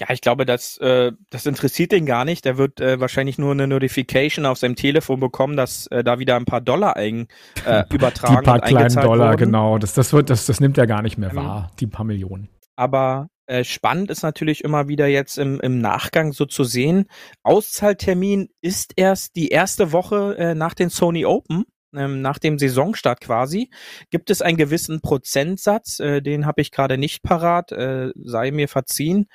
Ja, 0.00 0.06
ich 0.10 0.20
glaube, 0.20 0.46
das, 0.46 0.78
äh, 0.78 1.12
das 1.30 1.46
interessiert 1.46 1.92
den 1.92 2.06
gar 2.06 2.24
nicht. 2.24 2.44
Der 2.44 2.56
wird 2.56 2.80
äh, 2.80 3.00
wahrscheinlich 3.00 3.38
nur 3.38 3.52
eine 3.52 3.66
Notification 3.66 4.46
auf 4.46 4.58
seinem 4.58 4.76
Telefon 4.76 5.20
bekommen, 5.20 5.56
dass 5.56 5.86
äh, 5.88 6.04
da 6.04 6.18
wieder 6.18 6.36
ein 6.36 6.44
paar 6.44 6.60
Dollar 6.60 6.96
ein, 6.96 7.26
äh, 7.64 7.84
übertragen 7.92 8.38
Die 8.40 8.44
paar 8.44 8.60
kleinen 8.60 8.94
Dollar, 8.94 9.30
wurden. 9.30 9.38
genau. 9.38 9.78
Das, 9.78 9.94
das, 9.94 10.12
wird, 10.12 10.30
das, 10.30 10.46
das 10.46 10.60
nimmt 10.60 10.78
er 10.78 10.86
gar 10.86 11.02
nicht 11.02 11.18
mehr 11.18 11.32
mhm. 11.32 11.36
wahr, 11.36 11.72
die 11.80 11.86
paar 11.86 12.04
Millionen. 12.04 12.48
Aber 12.76 13.28
äh, 13.46 13.64
spannend 13.64 14.10
ist 14.10 14.22
natürlich 14.22 14.62
immer 14.62 14.86
wieder 14.86 15.08
jetzt 15.08 15.36
im, 15.38 15.60
im 15.60 15.80
Nachgang 15.80 16.32
so 16.32 16.46
zu 16.46 16.62
sehen. 16.64 17.06
Auszahltermin 17.42 18.50
ist 18.60 18.92
erst 18.96 19.34
die 19.34 19.48
erste 19.48 19.90
Woche 19.92 20.36
äh, 20.38 20.54
nach 20.54 20.74
den 20.74 20.90
Sony 20.90 21.24
Open 21.24 21.64
ähm, 21.94 22.20
nach 22.20 22.38
dem 22.38 22.58
Saisonstart 22.58 23.20
quasi, 23.20 23.70
gibt 24.10 24.30
es 24.30 24.42
einen 24.42 24.56
gewissen 24.56 25.00
Prozentsatz, 25.00 26.00
äh, 26.00 26.20
den 26.20 26.46
habe 26.46 26.60
ich 26.60 26.70
gerade 26.70 26.98
nicht 26.98 27.22
parat, 27.22 27.72
äh, 27.72 28.10
sei 28.14 28.50
mir 28.50 28.68
verziehen. 28.68 29.26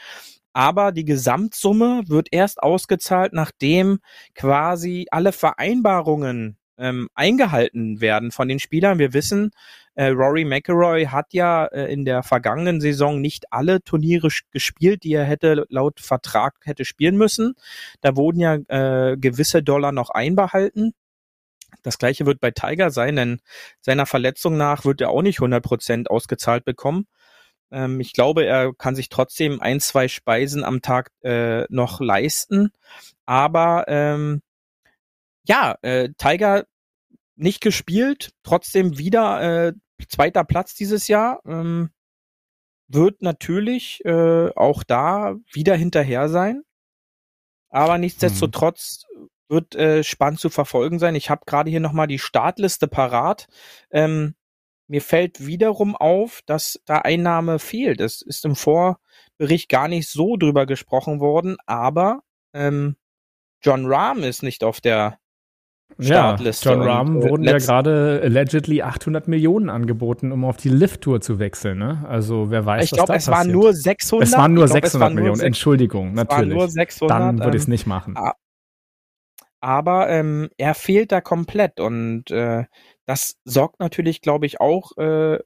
Aber 0.54 0.92
die 0.92 1.06
Gesamtsumme 1.06 2.04
wird 2.08 2.30
erst 2.32 2.62
ausgezahlt, 2.62 3.34
nachdem 3.34 4.00
quasi 4.36 5.08
alle 5.12 5.32
Vereinbarungen 5.32 6.58
ähm, 6.78 7.10
eingehalten 7.16 8.02
werden 8.02 8.32
von 8.32 8.48
den 8.48 8.60
Spielern. 8.60 9.00
Wir 9.00 9.14
wissen, 9.14 9.52
äh, 9.96 10.08
Rory 10.08 10.44
McIlroy 10.46 11.06
hat 11.06 11.34
ja 11.34 11.66
äh, 11.66 11.92
in 11.92 12.06
der 12.06 12.24
vergangenen 12.24 12.82
Saison 12.82 13.22
nicht 13.22 13.52
alle 13.52 13.84
Turniere 13.84 14.30
gespielt, 14.52 15.04
die 15.04 15.14
er 15.14 15.24
hätte 15.24 15.66
laut 15.70 16.00
Vertrag 16.00 16.56
hätte 16.64 16.86
spielen 16.86 17.18
müssen. 17.18 17.54
Da 18.02 18.16
wurden 18.16 18.40
ja 18.40 18.56
äh, 18.56 19.18
gewisse 19.18 19.64
Dollar 19.64 19.92
noch 19.92 20.10
einbehalten. 20.10 20.94
Das 21.84 21.98
gleiche 21.98 22.26
wird 22.26 22.40
bei 22.40 22.52
Tiger 22.52 22.92
sein, 22.92 23.16
denn 23.16 23.40
seiner 23.82 24.06
Verletzung 24.06 24.58
nach 24.58 24.86
wird 24.86 25.02
er 25.02 25.10
auch 25.10 25.22
nicht 25.22 25.40
100% 25.40 26.08
ausgezahlt 26.08 26.66
bekommen. 26.66 27.08
Ähm, 27.74 28.00
ich 28.00 28.14
glaube, 28.14 28.46
er 28.46 28.74
kann 28.74 28.96
sich 28.96 29.10
trotzdem 29.10 29.62
ein, 29.62 29.80
zwei 29.80 30.08
Speisen 30.08 30.64
am 30.64 30.82
Tag 30.82 31.12
äh, 31.24 31.66
noch 31.70 32.00
leisten. 32.00 32.72
Aber 33.26 33.86
ähm, 33.88 34.42
ja, 35.46 35.76
äh, 35.82 36.10
Tiger 36.18 36.66
nicht 37.36 37.62
gespielt, 37.62 38.32
trotzdem 38.44 38.98
wieder 38.98 39.68
äh, 39.68 39.74
zweiter 40.08 40.44
Platz 40.44 40.76
dieses 40.76 41.08
Jahr. 41.08 41.42
Ähm, 41.46 41.90
wird 42.88 43.22
natürlich 43.22 44.04
äh, 44.06 44.50
auch 44.56 44.84
da 44.84 45.36
wieder 45.52 45.76
hinterher 45.76 46.30
sein. 46.30 46.64
Aber 47.70 47.98
nichtsdestotrotz 47.98 49.06
mhm 49.10 49.30
wird 49.54 49.76
äh, 49.76 50.04
spannend 50.04 50.40
zu 50.40 50.50
verfolgen 50.50 51.00
sein. 51.00 51.16
Ich 51.16 51.30
habe 51.30 51.44
gerade 51.46 51.70
hier 51.70 51.80
nochmal 51.80 52.08
die 52.08 52.20
Startliste 52.20 52.88
parat. 52.88 53.48
Ähm, 53.92 54.36
mir 54.88 55.02
fällt 55.02 55.46
wiederum 55.46 55.96
auf, 55.96 56.42
dass 56.46 56.80
da 56.86 57.00
Einnahme 57.00 57.60
fehlt. 57.60 58.02
Es 58.02 58.22
ist 58.22 58.46
im 58.46 58.56
Vorbericht 58.56 59.70
gar 59.70 59.88
nicht 59.88 60.10
so 60.10 60.38
drüber 60.38 60.66
gesprochen 60.66 61.20
worden, 61.20 61.58
aber 61.66 62.22
ähm, 62.54 62.96
John 63.62 63.86
Rahm 63.86 64.24
ist 64.24 64.44
nicht 64.44 64.64
auf 64.64 64.82
der 64.82 65.18
Startliste. 66.00 66.70
Ja, 66.70 66.76
John 66.76 66.84
Rahm 66.84 67.16
und, 67.18 67.26
äh, 67.26 67.30
wurden 67.30 67.44
ja 67.44 67.58
gerade 67.58 68.22
allegedly 68.24 68.82
800 68.82 69.28
Millionen 69.28 69.70
angeboten, 69.70 70.32
um 70.32 70.44
auf 70.46 70.58
die 70.58 70.70
Lift-Tour 70.70 71.22
zu 71.22 71.40
wechseln. 71.40 71.78
Ne? 71.78 72.04
Also 72.08 72.50
wer 72.50 72.66
weiß, 72.66 72.86
ich 72.86 72.92
was 72.92 72.98
glaub, 72.98 73.08
da 73.08 73.16
es 73.16 73.26
passiert. 73.26 73.38
waren 73.38 73.52
nur 73.52 73.74
600. 73.74 74.28
Es 74.28 74.34
waren 74.34 74.54
nur 74.54 74.66
glaub, 74.66 74.74
600 74.74 75.02
waren 75.02 75.16
Millionen. 75.16 75.38
Nur 75.38 75.46
Entschuldigung, 75.46 76.14
natürlich. 76.14 76.54
Nur 76.54 76.68
600, 76.68 77.12
Dann 77.12 77.40
würde 77.40 77.58
ich 77.58 77.64
es 77.64 77.68
nicht 77.68 77.86
machen. 77.86 78.16
Aber 79.62 80.10
ähm, 80.10 80.50
er 80.58 80.74
fehlt 80.74 81.12
da 81.12 81.22
komplett 81.22 81.80
und 81.80 82.30
äh, 82.32 82.66
das 83.06 83.38
sorgt 83.46 83.80
natürlich, 83.80 84.22
glaube 84.22 84.46
ich, 84.46 84.60
auch 84.62 84.96
äh, 84.98 85.40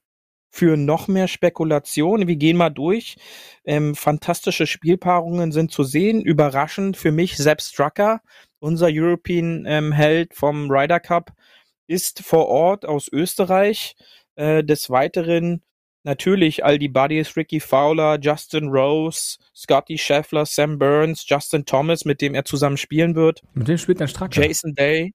für 0.49 0.77
noch 0.77 1.07
mehr 1.07 1.27
Spekulation. 1.27 2.27
Wir 2.27 2.35
gehen 2.35 2.57
mal 2.57 2.69
durch. 2.69 3.17
Ähm, 3.65 3.95
fantastische 3.95 4.67
Spielpaarungen 4.67 5.51
sind 5.51 5.71
zu 5.71 5.83
sehen. 5.83 6.21
Überraschend 6.21 6.97
für 6.97 7.11
mich 7.11 7.37
Sepp 7.37 7.61
Strucker, 7.61 8.21
unser 8.59 8.87
European 8.89 9.65
ähm, 9.67 9.91
Held 9.91 10.33
vom 10.33 10.69
Ryder 10.71 10.99
Cup, 10.99 11.33
ist 11.87 12.21
vor 12.23 12.47
Ort 12.47 12.85
aus 12.85 13.07
Österreich. 13.11 13.95
Äh, 14.35 14.63
des 14.63 14.89
Weiteren 14.91 15.63
natürlich 16.03 16.63
all 16.63 16.77
die 16.77 16.89
Buddies, 16.89 17.35
Ricky 17.35 17.59
Fowler, 17.59 18.19
Justin 18.19 18.69
Rose, 18.69 19.37
Scotty 19.55 19.97
Scheffler, 19.97 20.45
Sam 20.45 20.77
Burns, 20.77 21.25
Justin 21.27 21.65
Thomas, 21.65 22.05
mit 22.05 22.21
dem 22.21 22.33
er 22.35 22.45
zusammen 22.45 22.77
spielen 22.77 23.15
wird. 23.15 23.41
Mit 23.53 23.67
dem 23.67 23.77
spielt 23.77 23.99
er 23.99 24.07
Stracker. 24.07 24.41
Jason 24.41 24.73
Day. 24.73 25.13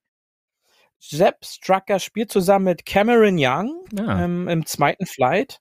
Sepp 1.05 1.43
Strucker 1.45 1.99
spielt 1.99 2.31
zusammen 2.31 2.65
mit 2.65 2.85
Cameron 2.85 3.35
Young 3.37 3.85
Ja. 3.91 4.23
ähm, 4.23 4.47
im 4.47 4.65
zweiten 4.65 5.05
Flight. 5.05 5.59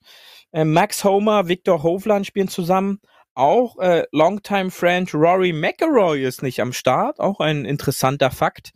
Äh, 0.52 0.64
Max 0.64 1.02
Homer, 1.04 1.48
Victor 1.48 1.82
Hovland 1.82 2.26
spielen 2.26 2.48
zusammen. 2.48 3.00
Auch 3.34 3.78
äh, 3.78 4.04
Longtime 4.12 4.70
Friend 4.70 5.12
Rory 5.14 5.52
McIlroy 5.52 6.22
ist 6.22 6.42
nicht 6.42 6.60
am 6.60 6.72
Start. 6.72 7.18
Auch 7.18 7.40
ein 7.40 7.64
interessanter 7.64 8.30
Fakt. 8.30 8.72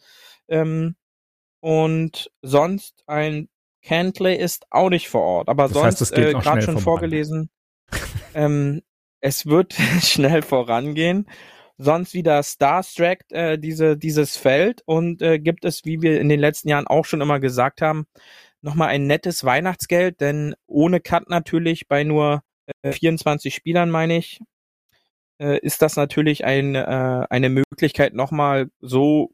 Ähm, 0.49 0.97
und 1.61 2.31
sonst 2.43 3.03
ein 3.07 3.49
Cantley 3.83 4.37
ist 4.37 4.67
auch 4.71 4.89
nicht 4.91 5.09
vor 5.09 5.23
Ort. 5.23 5.49
Aber 5.49 5.69
Das 5.69 5.81
heißt, 5.81 5.99
sonst 5.99 6.15
geht 6.15 6.29
äh, 6.29 6.33
gerade 6.33 6.63
schon 6.63 6.79
vorgelesen. 6.79 7.51
ähm, 8.35 8.83
es 9.21 9.47
wird 9.47 9.75
schnell 10.03 10.43
vorangehen. 10.43 11.29
Sonst 11.79 12.15
wieder 12.15 12.43
Starstruck 12.43 13.19
äh, 13.31 13.59
diese, 13.59 13.97
dieses 13.97 14.37
Feld 14.37 14.83
und 14.87 15.21
äh, 15.21 15.39
gibt 15.39 15.65
es, 15.65 15.85
wie 15.85 16.01
wir 16.01 16.21
in 16.21 16.29
den 16.29 16.41
letzten 16.41 16.69
Jahren 16.69 16.87
auch 16.87 17.05
schon 17.05 17.21
immer 17.21 17.39
gesagt 17.39 17.83
haben, 17.83 18.07
nochmal 18.63 18.89
ein 18.89 19.07
nettes 19.07 19.45
Weihnachtsgeld, 19.45 20.21
denn 20.21 20.55
ohne 20.67 21.01
Cut 21.01 21.29
natürlich 21.29 21.87
bei 21.89 22.05
nur 22.05 22.43
äh, 22.83 22.93
24 22.93 23.55
Spielern, 23.55 23.91
meine 23.91 24.17
ich, 24.17 24.41
äh, 25.39 25.59
ist 25.61 25.83
das 25.83 25.97
natürlich 25.97 26.45
ein, 26.45 26.75
äh, 26.75 27.27
eine 27.29 27.51
Möglichkeit, 27.51 28.15
nochmal 28.15 28.71
so 28.81 29.33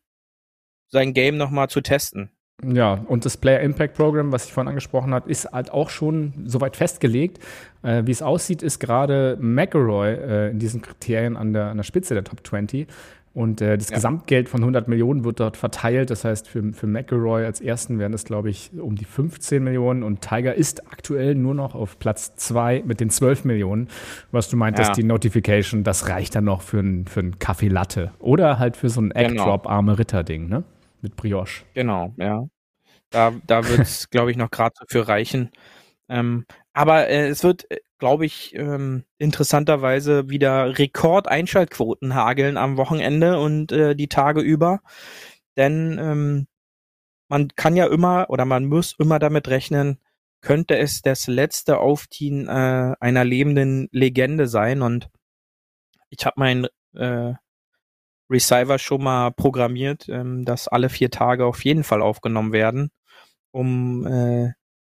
sein 0.89 1.15
Game 1.15 1.37
nochmal 1.37 1.69
zu 1.69 1.81
testen. 1.81 2.31
Ja, 2.65 3.01
und 3.09 3.25
das 3.25 3.37
Player 3.37 3.61
Impact 3.61 3.95
Program, 3.95 4.31
was 4.31 4.45
ich 4.47 4.53
vorhin 4.53 4.69
angesprochen 4.69 5.13
habe, 5.15 5.29
ist 5.31 5.51
halt 5.53 5.73
auch 5.73 5.91
schon 5.91 6.33
soweit 6.45 6.77
festgelegt. 6.77 7.41
Äh, 7.83 8.03
wie 8.07 8.13
es 8.13 8.23
aussieht, 8.23 8.63
ist 8.63 8.79
gerade 8.79 9.37
McElroy 9.41 10.13
äh, 10.15 10.51
in 10.51 10.59
diesen 10.61 10.81
Kriterien 10.83 11.37
an 11.37 11.53
der, 11.53 11.67
an 11.67 11.77
der 11.77 11.85
Spitze 11.85 12.15
der 12.15 12.23
Top 12.25 12.47
20. 12.47 12.87
Und 13.35 13.63
äh, 13.63 13.79
das 13.79 13.89
Ja. 13.89 13.97
Gesamtgeld 13.97 14.49
von 14.51 14.61
100 14.61 14.89
Millionen 14.89 15.25
wird 15.25 15.41
dort 15.41 15.57
verteilt. 15.57 16.11
Das 16.11 16.25
heißt, 16.25 16.47
für, 16.49 16.73
für 16.75 16.87
McElroy 16.87 17.45
als 17.47 17.61
ersten 17.63 17.99
wären 17.99 18.13
es, 18.13 18.25
glaube 18.25 18.51
ich, 18.51 18.71
um 18.79 18.95
die 18.95 19.07
15 19.07 19.65
Millionen. 19.65 20.03
Und 20.03 20.21
Tiger 20.21 20.55
ist 20.55 20.87
aktuell 20.93 21.35
nur 21.35 21.55
noch 21.55 21.75
auf 21.75 21.99
Platz 21.99 22.37
2 22.37 22.83
mit 22.87 23.01
den 23.01 23.09
12 23.11 23.45
Millionen. 23.47 23.89
Was 24.33 24.49
du 24.51 24.57
meintest, 24.57 24.91
Ja. 24.91 24.95
die 24.95 25.05
Notification, 25.05 25.83
das 25.83 26.09
reicht 26.11 26.35
dann 26.37 26.45
noch 26.45 26.61
für 26.61 26.79
einen 26.81 27.07
für 27.07 27.21
einen 27.21 27.39
Kaffee 27.39 27.69
Latte. 27.69 28.13
Oder 28.19 28.59
halt 28.59 28.77
für 28.77 28.91
so 28.91 29.01
ein 29.01 29.09
Genau. 29.09 29.21
Egg-Drop-arme 29.31 29.99
Ritter-Ding, 29.99 30.49
ne? 30.49 30.63
Mit 31.03 31.17
Brioche. 31.17 31.65
Genau, 31.75 32.15
ja. 32.17 32.47
Da, 33.11 33.35
da 33.47 33.69
wird 33.69 33.81
es, 33.81 34.09
glaube 34.11 34.31
ich, 34.31 34.37
noch 34.37 34.51
gerade 34.51 34.75
so 34.79 34.87
für 34.89 35.07
reichen. 35.07 35.51
Ähm, 36.09 36.47
aber 36.73 37.09
äh, 37.09 37.29
es 37.29 37.45
wird, 37.45 37.67
glaube 37.99 38.25
ich, 38.25 38.55
ähm, 38.55 39.05
interessanterweise 39.19 40.31
wieder 40.31 40.79
Rekord-Einschaltquoten 40.79 42.15
hageln 42.15 42.57
am 42.57 42.77
Wochenende 42.77 43.39
und 43.39 43.73
äh, 43.73 43.95
die 43.95 44.09
Tage 44.09 44.41
über. 44.41 44.81
Denn 45.57 45.99
ähm, 46.01 46.47
man 47.29 47.49
kann 47.57 47.77
ja 47.77 47.87
immer 47.87 48.27
oder 48.31 48.45
man 48.45 48.65
muss 48.67 48.95
immer 48.99 49.19
damit 49.19 49.49
rechnen, 49.49 49.99
könnte 50.41 50.77
es 50.79 51.03
das 51.03 51.27
letzte 51.27 51.79
Aufziehen 51.79 52.49
äh, 52.49 52.95
einer 53.01 53.25
lebenden 53.25 53.89
Legende 53.93 54.49
sein. 54.49 54.83
Und 54.83 55.11
ich 56.11 56.27
habe 56.27 56.35
mein 56.39 56.67
äh, 56.95 57.35
Receiver 58.33 58.79
schon 58.79 59.03
mal 59.03 59.31
programmiert, 59.31 60.09
ähm, 60.09 60.45
dass 60.45 60.69
alle 60.69 60.89
vier 60.89 61.11
Tage 61.11 61.45
auf 61.45 61.65
jeden 61.65 61.85
Fall 61.85 62.03
aufgenommen 62.03 62.53
werden, 62.53 62.91
um 63.53 64.07
äh, 64.07 64.53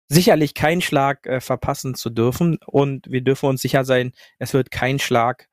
sicherlich 0.07 0.53
keinen 0.53 0.81
Schlag 0.81 1.25
äh, 1.25 1.41
verpassen 1.41 1.95
zu 1.95 2.09
dürfen. 2.09 2.57
Und 2.65 3.09
wir 3.09 3.21
dürfen 3.21 3.49
uns 3.49 3.61
sicher 3.61 3.83
sein, 3.85 4.11
es 4.39 4.53
wird 4.53 4.71
kein 4.71 4.99
Schlag 4.99 5.47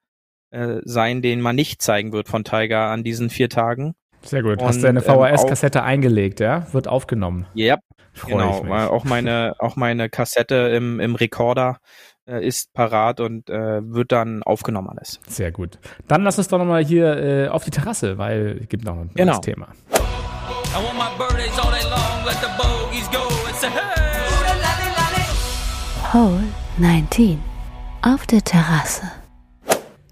äh, 0.51 0.81
sein, 0.85 1.23
den 1.23 1.41
man 1.41 1.57
nicht 1.57 1.83
zeigen 1.83 2.13
wird 2.13 2.29
von 2.29 2.45
Tiger 2.45 2.91
an 2.91 3.05
diesen 3.05 3.31
vier 3.31 3.49
Tagen. 3.49 3.95
Sehr 4.23 4.43
gut. 4.43 4.61
Und, 4.61 4.69
Hast 4.69 4.83
du 4.83 4.87
eine 4.87 5.05
ähm, 5.05 5.05
VHS-Kassette 5.05 5.83
eingelegt, 5.83 6.41
ja? 6.41 6.73
Wird 6.73 6.87
aufgenommen. 6.87 7.47
Yep, 7.57 7.81
Freue 8.13 8.33
genau. 8.33 8.69
weil 8.69 8.89
Auch 8.89 9.05
meine, 9.05 9.55
auch 9.59 9.77
meine 9.77 10.09
Kassette 10.09 10.55
im, 10.55 11.01
im 11.01 11.15
Rekorder 11.15 11.79
äh, 11.79 12.12
ist 12.27 12.73
parat 12.73 13.21
und 13.21 13.51
äh, 13.51 13.81
wird 13.85 14.13
dann 14.13 14.43
aufgenommen 14.43 14.89
alles. 14.89 15.21
Sehr 15.27 15.51
gut. 15.53 15.79
Dann 16.09 16.23
lass 16.23 16.39
uns 16.39 16.49
doch 16.49 16.59
nochmal 16.59 16.85
hier 16.85 17.17
äh, 17.17 17.49
auf 17.49 17.65
die 17.65 17.71
Terrasse, 17.71 18.19
weil 18.19 18.59
es 18.63 18.69
gibt 18.69 18.85
noch 18.85 18.97
ein 18.99 19.11
Genau. 19.15 19.39
Thema. 19.39 19.69
I 19.91 20.77
want 20.77 20.95
my 20.97 21.05
birthdays 21.19 21.59
all 21.59 21.71
day 21.71 21.83
long, 21.91 22.25
let 22.25 22.37
the 22.41 22.49
bogeys 22.57 23.11
go 23.11 23.19
and 23.49 23.57
say 23.57 23.69
hey. 23.69 24.03
Hole 26.13 26.43
19. 26.79 27.39
Auf 28.03 28.27
der 28.27 28.43
Terrasse. 28.43 29.03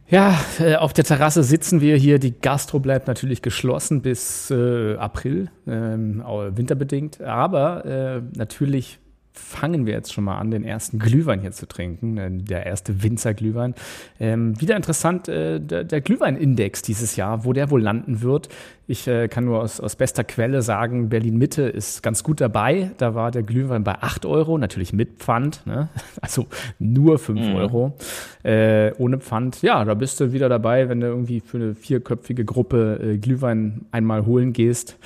Ja, 0.09 0.35
äh, 0.59 0.77
auf 0.77 0.92
der 0.92 1.05
Terrasse 1.05 1.42
sitzen 1.44 1.81
wir 1.81 1.96
hier. 1.96 2.18
Die 2.18 2.38
Gastro 2.40 2.81
bleibt 2.81 3.07
natürlich 3.07 3.42
geschlossen 3.42 4.03
bis 4.03 4.51
äh, 4.51 4.96
April, 4.96 5.51
ähm, 5.66 6.23
winterbedingt. 6.27 7.20
Aber 7.20 7.85
äh, 7.85 8.23
natürlich 8.37 8.99
fangen 9.33 9.87
wir 9.87 9.93
jetzt 9.93 10.12
schon 10.12 10.25
mal 10.25 10.38
an, 10.38 10.51
den 10.51 10.64
ersten 10.64 10.99
Glühwein 10.99 11.40
hier 11.40 11.53
zu 11.53 11.66
trinken, 11.66 12.16
äh, 12.16 12.31
der 12.31 12.66
erste 12.66 13.03
Winzerglühwein. 13.03 13.75
Ähm, 14.19 14.61
wieder 14.61 14.77
interessant, 14.77 15.29
äh, 15.29 15.61
der, 15.61 15.85
der 15.85 16.01
Glühweinindex 16.01 16.83
dieses 16.83 17.16
Jahr, 17.16 17.45
wo 17.45 17.53
der 17.53 17.71
wohl 17.71 17.83
landen 17.83 18.23
wird. 18.23 18.49
Ich 18.87 19.07
äh, 19.07 19.29
kann 19.29 19.45
nur 19.45 19.61
aus, 19.61 19.79
aus 19.79 19.95
bester 19.95 20.25
Quelle 20.25 20.62
sagen, 20.62 21.09
Berlin 21.09 21.38
Mitte 21.38 21.62
ist 21.62 22.03
ganz 22.03 22.25
gut 22.25 22.40
dabei. 22.40 22.90
Da 22.99 23.14
war 23.14 23.31
der 23.31 23.45
Glühwein 23.45 23.85
bei 23.85 23.95
8 24.01 24.27
Euro, 24.27 24.59
natürlich 24.59 24.93
mit 24.93 25.19
Pfand, 25.19 25.64
ne? 25.64 25.88
also 26.21 26.47
nur 26.79 27.19
5 27.19 27.55
Euro 27.55 27.97
äh, 28.43 28.93
ohne 28.99 29.19
Pfand. 29.19 29.62
Ja, 29.62 29.85
da 29.85 29.95
bist 29.95 30.19
du 30.21 30.33
wieder 30.33 30.49
dabei, 30.49 30.88
wenn 30.88 31.01
du 31.01 31.07
irgendwie 31.07 31.40
für 31.40 31.59
eine 31.59 31.75
vierköpfige 31.75 32.45
Gruppe 32.45 33.01
äh, 33.01 33.19
Glühwein 33.19 33.87
einmal 33.93 34.27
holen 34.27 34.53
gehst. 34.53 34.97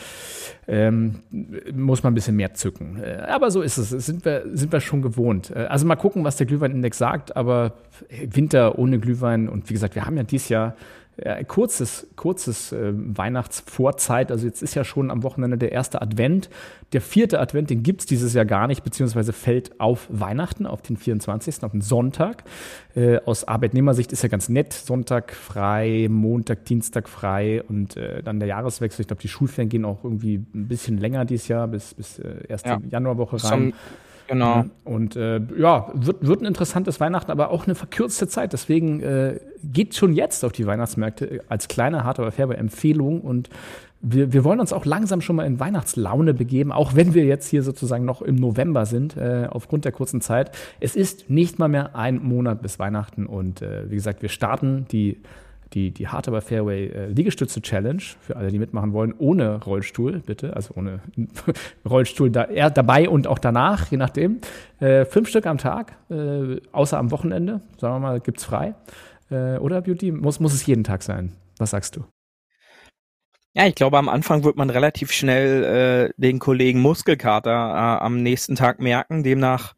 Ähm, 0.67 1.17
muss 1.73 2.03
man 2.03 2.13
ein 2.13 2.15
bisschen 2.15 2.37
mehr 2.37 2.55
zücken. 2.55 2.99
Äh, 3.03 3.23
aber 3.29 3.51
so 3.51 3.61
ist 3.61 3.77
es. 3.77 3.91
Sind 3.91 4.25
wir, 4.25 4.45
sind 4.53 4.73
wir 4.73 4.81
schon 4.81 5.03
gewohnt. 5.03 5.51
Äh, 5.51 5.67
also 5.67 5.87
mal 5.87 5.97
gucken, 5.97 6.25
was 6.25 6.37
der 6.37 6.47
Glühweinindex 6.47 6.97
sagt. 6.97 7.37
Aber 7.37 7.73
Winter 8.09 8.79
ohne 8.79 8.99
Glühwein 8.99 9.49
und 9.49 9.69
wie 9.69 9.75
gesagt, 9.75 9.95
wir 9.95 10.07
haben 10.07 10.17
ja 10.17 10.23
dieses 10.23 10.49
Jahr 10.49 10.75
äh, 11.17 11.45
kurzes, 11.45 12.07
kurzes 12.17 12.73
äh, 12.73 12.93
Weihnachtsvorzeit. 12.93 14.31
Also 14.31 14.47
jetzt 14.47 14.63
ist 14.63 14.75
ja 14.75 14.85
schon 14.85 15.11
am 15.11 15.23
Wochenende 15.23 15.59
der 15.59 15.73
erste 15.73 16.01
Advent. 16.03 16.51
Der 16.93 17.01
vierte 17.01 17.41
Advent, 17.41 17.71
den 17.71 17.83
gibt's 17.83 18.07
dieses 18.07 18.35
Jahr 18.35 18.45
gar 18.45 18.67
nicht, 18.67 18.85
beziehungsweise 18.85 19.33
fällt 19.33 19.81
auf 19.81 20.07
Weihnachten, 20.11 20.67
auf 20.67 20.83
den 20.83 20.97
24., 20.97 21.63
auf 21.63 21.73
den 21.73 21.81
Sonntag. 21.81 22.45
Äh, 22.95 23.19
aus 23.25 23.45
Arbeitnehmersicht 23.47 24.13
ist 24.13 24.23
ja 24.23 24.29
ganz 24.29 24.49
nett. 24.49 24.73
Sonntag 24.73 25.33
frei, 25.35 26.07
Montag, 26.11 26.65
Dienstag 26.65 27.09
frei 27.09 27.63
und 27.63 27.97
äh, 27.97 28.23
dann 28.23 28.39
der 28.41 28.49
Jahreswechsel. 28.49 29.03
Ich 29.03 29.07
glaube, 29.09 29.23
die 29.23 29.29
Schulferien 29.29 29.69
gehen 29.69 29.85
auch 29.85 30.05
irgendwie 30.05 30.37
ein 30.55 30.69
bisschen 30.69 30.99
länger 30.99 31.25
dieses 31.25 31.49
Jahr, 31.49 31.69
bis, 31.69 31.95
bis 31.95 32.19
äh, 32.19 32.47
erste 32.49 32.69
Ja. 32.71 32.81
Januarwoche 32.91 33.37
Zum- 33.37 33.51
rein. 33.51 33.73
Genau. 34.27 34.57
Ja, 34.57 34.67
Und 34.85 35.17
äh, 35.17 35.41
ja, 35.57 35.91
wird, 35.93 36.27
wird 36.27 36.41
ein 36.41 36.47
interessantes 36.47 36.99
Weihnachten, 37.01 37.31
aber 37.31 37.51
auch 37.51 37.67
eine 37.67 37.75
verkürzte 37.75 38.27
Zeit. 38.27 38.53
Deswegen 38.53 39.01
äh, 39.01 39.39
geht 39.63 39.95
schon 39.95 40.15
jetzt 40.15 40.45
auf 40.45 40.53
die 40.53 40.67
Weihnachtsmärkte 40.67 41.27
äh, 41.27 41.41
als 41.49 41.69
kleine, 41.69 42.05
harte 42.05 42.23
aber 42.23 42.33
faire 42.33 42.57
Empfehlung. 42.57 43.21
Und 43.21 43.51
wir, 44.01 44.33
wir 44.33 44.45
wollen 44.45 44.61
uns 44.61 44.73
auch 44.73 44.85
langsam 44.85 45.21
schon 45.21 45.37
mal 45.37 45.47
in 45.47 45.61
Weihnachtslaune 45.61 46.35
begeben, 46.35 46.73
auch 46.73 46.95
wenn 46.95 47.15
wir 47.15 47.25
jetzt 47.25 47.49
hier 47.49 47.63
sozusagen 47.63 48.05
noch 48.05 48.23
im 48.23 48.37
November 48.37 48.87
sind, 48.87 49.17
äh, 49.17 49.47
aufgrund 49.51 49.85
der 49.85 49.93
kurzen 49.93 50.21
Zeit. 50.21 50.51
Es 50.81 50.97
ist 50.97 51.29
nicht 51.29 51.59
mal 51.59 51.69
mehr 51.69 51.95
ein 51.95 52.23
Monat 52.23 52.63
bis 52.63 52.79
Weihnachten. 52.79 53.27
Und 53.27 53.61
äh, 53.61 53.91
wie 53.91 53.97
gesagt, 53.97 54.23
wir 54.23 54.31
starten 54.31 54.87
die 54.91 55.19
die, 55.75 55.91
die 55.91 56.09
Hard 56.09 56.29
aber 56.29 56.41
Fairway 56.41 56.87
äh, 56.87 57.07
Liegestütze 57.07 57.61
Challenge 57.61 58.03
für 58.21 58.37
alle, 58.37 58.51
die 58.51 58.59
mitmachen 58.59 58.93
wollen, 58.93 59.13
ohne 59.19 59.63
Rollstuhl, 59.63 60.21
bitte, 60.21 60.55
also 60.55 60.75
ohne 60.77 61.01
Rollstuhl 61.89 62.31
da, 62.31 62.45
eher 62.45 62.71
dabei 62.71 63.09
und 63.09 63.27
auch 63.27 63.39
danach, 63.39 63.91
je 63.91 63.97
nachdem. 63.97 64.41
Äh, 64.81 65.05
fünf 65.05 65.29
Stück 65.29 65.47
am 65.47 65.59
Tag, 65.59 65.97
äh, 66.11 66.61
außer 66.73 66.99
am 66.99 67.11
Wochenende, 67.11 67.61
sagen 67.79 67.95
wir 67.95 68.01
mal, 68.01 68.21
gibt's 68.21 68.45
frei. 68.45 68.75
Äh, 69.31 69.59
oder 69.59 69.83
Beauty? 69.83 70.13
Muss, 70.13 70.41
muss 70.41 70.55
es 70.55 70.65
jeden 70.67 70.85
Tag 70.85 71.03
sein? 71.03 71.33
Was 71.59 71.71
sagst 71.71 71.97
du? 71.97 72.05
Ja, 73.57 73.67
ich 73.67 73.77
glaube, 73.77 73.99
am 73.99 74.09
Anfang 74.09 74.43
wird 74.43 74.57
man 74.57 74.69
relativ 74.69 75.13
schnell 75.13 76.11
äh, 76.11 76.21
den 76.21 76.41
Kollegen 76.41 76.81
Muskelkater 76.81 77.51
äh, 77.51 78.05
am 78.05 78.23
nächsten 78.23 78.57
Tag 78.57 78.81
merken. 78.81 79.23
Demnach 79.23 79.75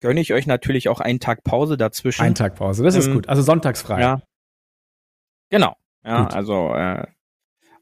gönne 0.00 0.20
ich 0.20 0.34
euch 0.34 0.46
natürlich 0.46 0.90
auch 0.90 1.00
einen 1.00 1.18
Tag 1.18 1.44
Pause 1.44 1.78
dazwischen. 1.78 2.20
Ein 2.20 2.34
Tag 2.34 2.56
Pause, 2.56 2.82
das 2.82 2.94
ist 2.94 3.06
Ähm, 3.06 3.14
gut. 3.14 3.28
Also 3.28 3.40
sonntags 3.40 3.80
frei. 3.80 4.00
Ja. 4.00 4.20
Genau. 5.50 5.76
Ja, 6.04 6.24
Gut. 6.24 6.34
also 6.34 6.74
äh, 6.74 7.06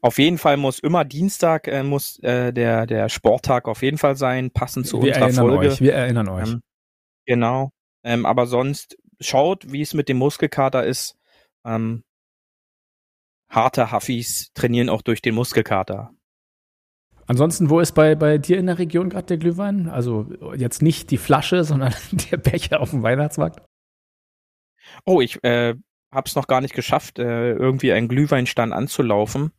auf 0.01 0.17
jeden 0.17 0.37
Fall 0.37 0.57
muss 0.57 0.79
immer 0.79 1.05
Dienstag 1.05 1.67
äh, 1.67 1.83
muss 1.83 2.19
äh, 2.19 2.51
der 2.53 2.85
der 2.85 3.09
Sporttag 3.09 3.67
auf 3.67 3.81
jeden 3.81 3.97
Fall 3.97 4.15
sein, 4.15 4.51
passend 4.51 4.87
zu 4.87 5.01
wir 5.01 5.09
unserer 5.09 5.25
erinnern 5.25 5.47
Folge. 5.47 5.67
euch, 5.69 5.81
wir 5.81 5.93
erinnern 5.93 6.29
euch. 6.29 6.49
Ähm, 6.49 6.61
Genau. 7.25 7.71
Ähm, 8.03 8.25
aber 8.25 8.47
sonst 8.47 8.97
schaut, 9.19 9.71
wie 9.71 9.81
es 9.81 9.93
mit 9.93 10.09
dem 10.09 10.17
Muskelkater 10.17 10.85
ist. 10.85 11.17
Ähm, 11.65 12.03
harte 13.49 13.91
Huffis 13.91 14.51
trainieren 14.53 14.89
auch 14.89 15.01
durch 15.01 15.21
den 15.21 15.35
Muskelkater. 15.35 16.13
Ansonsten, 17.25 17.69
wo 17.69 17.79
ist 17.79 17.93
bei, 17.93 18.15
bei 18.15 18.37
dir 18.37 18.57
in 18.57 18.65
der 18.65 18.79
Region 18.79 19.09
gerade 19.09 19.27
der 19.27 19.37
Glühwein? 19.37 19.87
Also 19.87 20.27
jetzt 20.57 20.81
nicht 20.81 21.11
die 21.11 21.17
Flasche, 21.17 21.63
sondern 21.63 21.93
der 22.11 22.37
Becher 22.37 22.81
auf 22.81 22.89
dem 22.89 23.03
Weihnachtsmarkt? 23.03 23.61
Oh, 25.05 25.21
ich 25.21 25.41
äh, 25.43 25.75
habe 26.13 26.27
es 26.27 26.35
noch 26.35 26.47
gar 26.47 26.61
nicht 26.61 26.73
geschafft, 26.73 27.19
äh, 27.19 27.53
irgendwie 27.53 27.91
einen 27.91 28.07
Glühweinstand 28.07 28.73
anzulaufen. 28.73 29.51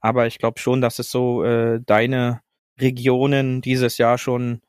Aber 0.00 0.26
ich 0.26 0.38
glaube 0.38 0.58
schon, 0.58 0.80
dass 0.80 0.98
es 0.98 1.10
so 1.10 1.44
äh, 1.44 1.80
deine 1.84 2.40
Regionen 2.80 3.60
dieses 3.60 3.98
Jahr 3.98 4.18
schon 4.18 4.60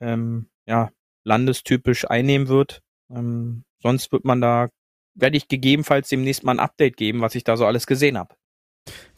ähm, 0.00 0.48
ja, 0.66 0.90
landestypisch 1.24 2.08
einnehmen 2.08 2.48
wird. 2.48 2.82
Ähm, 3.10 3.64
sonst 3.82 4.12
wird 4.12 4.24
man 4.24 4.40
da, 4.40 4.68
werde 5.14 5.36
ich 5.36 5.48
gegebenenfalls 5.48 6.08
demnächst 6.08 6.44
mal 6.44 6.52
ein 6.52 6.60
Update 6.60 6.96
geben, 6.96 7.20
was 7.20 7.34
ich 7.34 7.44
da 7.44 7.56
so 7.56 7.66
alles 7.66 7.86
gesehen 7.86 8.18
habe. 8.18 8.34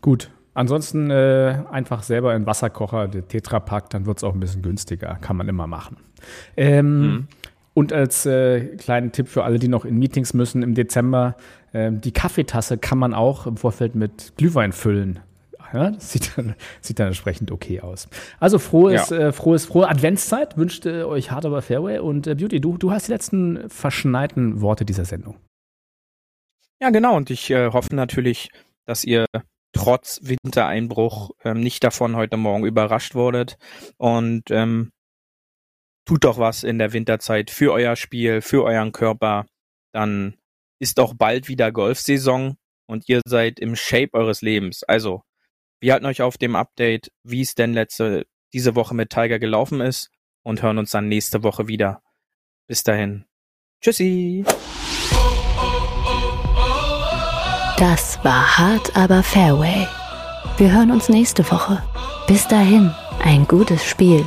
Gut. 0.01 0.31
Ansonsten 0.53 1.11
äh, 1.11 1.62
einfach 1.70 2.03
selber 2.03 2.35
in 2.35 2.44
Wasserkocher, 2.44 3.07
der 3.07 3.29
Tetrapack, 3.29 3.88
dann 3.90 4.05
wird 4.05 4.18
es 4.18 4.25
auch 4.25 4.35
ein 4.35 4.40
bisschen 4.40 4.62
günstiger. 4.62 5.14
Kann 5.20 5.37
man 5.37 5.49
immer 5.49 5.68
machen. 5.68 5.96
Ähm, 6.57 7.01
mhm. 7.01 7.29
Und 7.73 7.93
als 7.93 8.27
äh, 8.27 8.77
kleinen 8.77 9.13
Tipp 9.13 9.29
für 9.29 9.45
alle, 9.45 9.59
die 9.59 9.69
noch 9.69 9.85
in 9.85 9.99
Meetings 9.99 10.35
müssen 10.35 10.63
im 10.63 10.75
Dezember, 10.75 11.37
äh, 11.73 11.93
die 11.93 12.13
Kaffeetasse 12.13 12.79
kann 12.79 12.99
man 12.99 13.15
auch 13.15 13.47
im 13.47 13.57
Vorfeld 13.57 13.95
mit 13.95 14.33
Glühwein 14.37 14.73
füllen. 14.73 15.21
Ja, 15.73 15.91
das 15.93 16.11
sieht 16.11 16.37
dann, 16.37 16.55
sieht 16.81 16.99
dann 16.99 17.09
entsprechend 17.09 17.51
okay 17.53 17.81
aus. 17.81 18.09
Also 18.41 18.59
frohes, 18.59 19.11
ja. 19.11 19.19
äh, 19.19 19.33
frohes, 19.33 19.67
frohe 19.67 19.89
Adventszeit 19.89 20.57
wünscht 20.57 20.87
äh, 20.87 21.05
euch 21.05 21.31
Hard 21.31 21.47
aber 21.47 21.63
Fairway 21.63 21.99
und 22.01 22.27
äh, 22.27 22.35
Beauty, 22.35 22.61
du, 22.61 22.77
du 22.77 22.91
hast 22.91 23.07
die 23.07 23.13
letzten 23.13 23.69
verschneiten 23.71 24.61
Worte 24.61 24.85
dieser 24.85 25.05
Sendung. 25.05 25.37
Ja, 26.81 26.91
genau. 26.91 27.17
Und 27.17 27.31
ich 27.31 27.51
äh, 27.51 27.71
hoffe 27.71 27.95
natürlich, 27.95 28.51
dass 28.87 29.05
ihr 29.05 29.27
trotz 29.73 30.21
Wintereinbruch 30.23 31.31
ähm, 31.45 31.61
nicht 31.61 31.85
davon 31.85 32.17
heute 32.17 32.37
Morgen 32.37 32.65
überrascht 32.65 33.15
wurdet. 33.15 33.57
Und 33.99 34.51
ähm, 34.51 34.91
tut 36.11 36.25
doch 36.25 36.38
was 36.38 36.64
in 36.64 36.79
der 36.79 36.92
Winterzeit 36.92 37.53
für 37.53 37.73
euer 37.73 37.94
Spiel, 37.94 38.40
für 38.40 38.64
euren 38.64 38.90
Körper. 38.90 39.46
Dann 39.92 40.35
ist 40.81 40.99
auch 40.99 41.14
bald 41.14 41.46
wieder 41.46 41.70
Golfsaison 41.70 42.57
und 42.88 43.09
ihr 43.09 43.20
seid 43.25 43.61
im 43.61 43.77
Shape 43.77 44.14
eures 44.14 44.42
Lebens. 44.42 44.83
Also 44.83 45.23
wir 45.79 45.92
halten 45.92 46.07
euch 46.07 46.20
auf 46.20 46.37
dem 46.37 46.57
Update, 46.57 47.12
wie 47.23 47.42
es 47.42 47.55
denn 47.55 47.75
letzte, 47.75 48.27
diese 48.53 48.75
Woche 48.75 48.92
mit 48.92 49.11
Tiger 49.11 49.38
gelaufen 49.38 49.81
ist 49.81 50.11
und 50.42 50.62
hören 50.62 50.79
uns 50.79 50.90
dann 50.90 51.07
nächste 51.07 51.44
Woche 51.44 51.68
wieder. 51.68 52.03
Bis 52.66 52.83
dahin. 52.83 53.27
Tschüssi. 53.81 54.44
Das 57.79 58.18
war 58.25 58.59
hart, 58.59 58.96
aber 58.96 59.23
Fairway. 59.23 59.87
Wir 60.57 60.73
hören 60.73 60.90
uns 60.90 61.09
nächste 61.09 61.49
Woche. 61.53 61.81
Bis 62.27 62.49
dahin, 62.49 62.92
ein 63.23 63.46
gutes 63.46 63.85
Spiel 63.85 64.27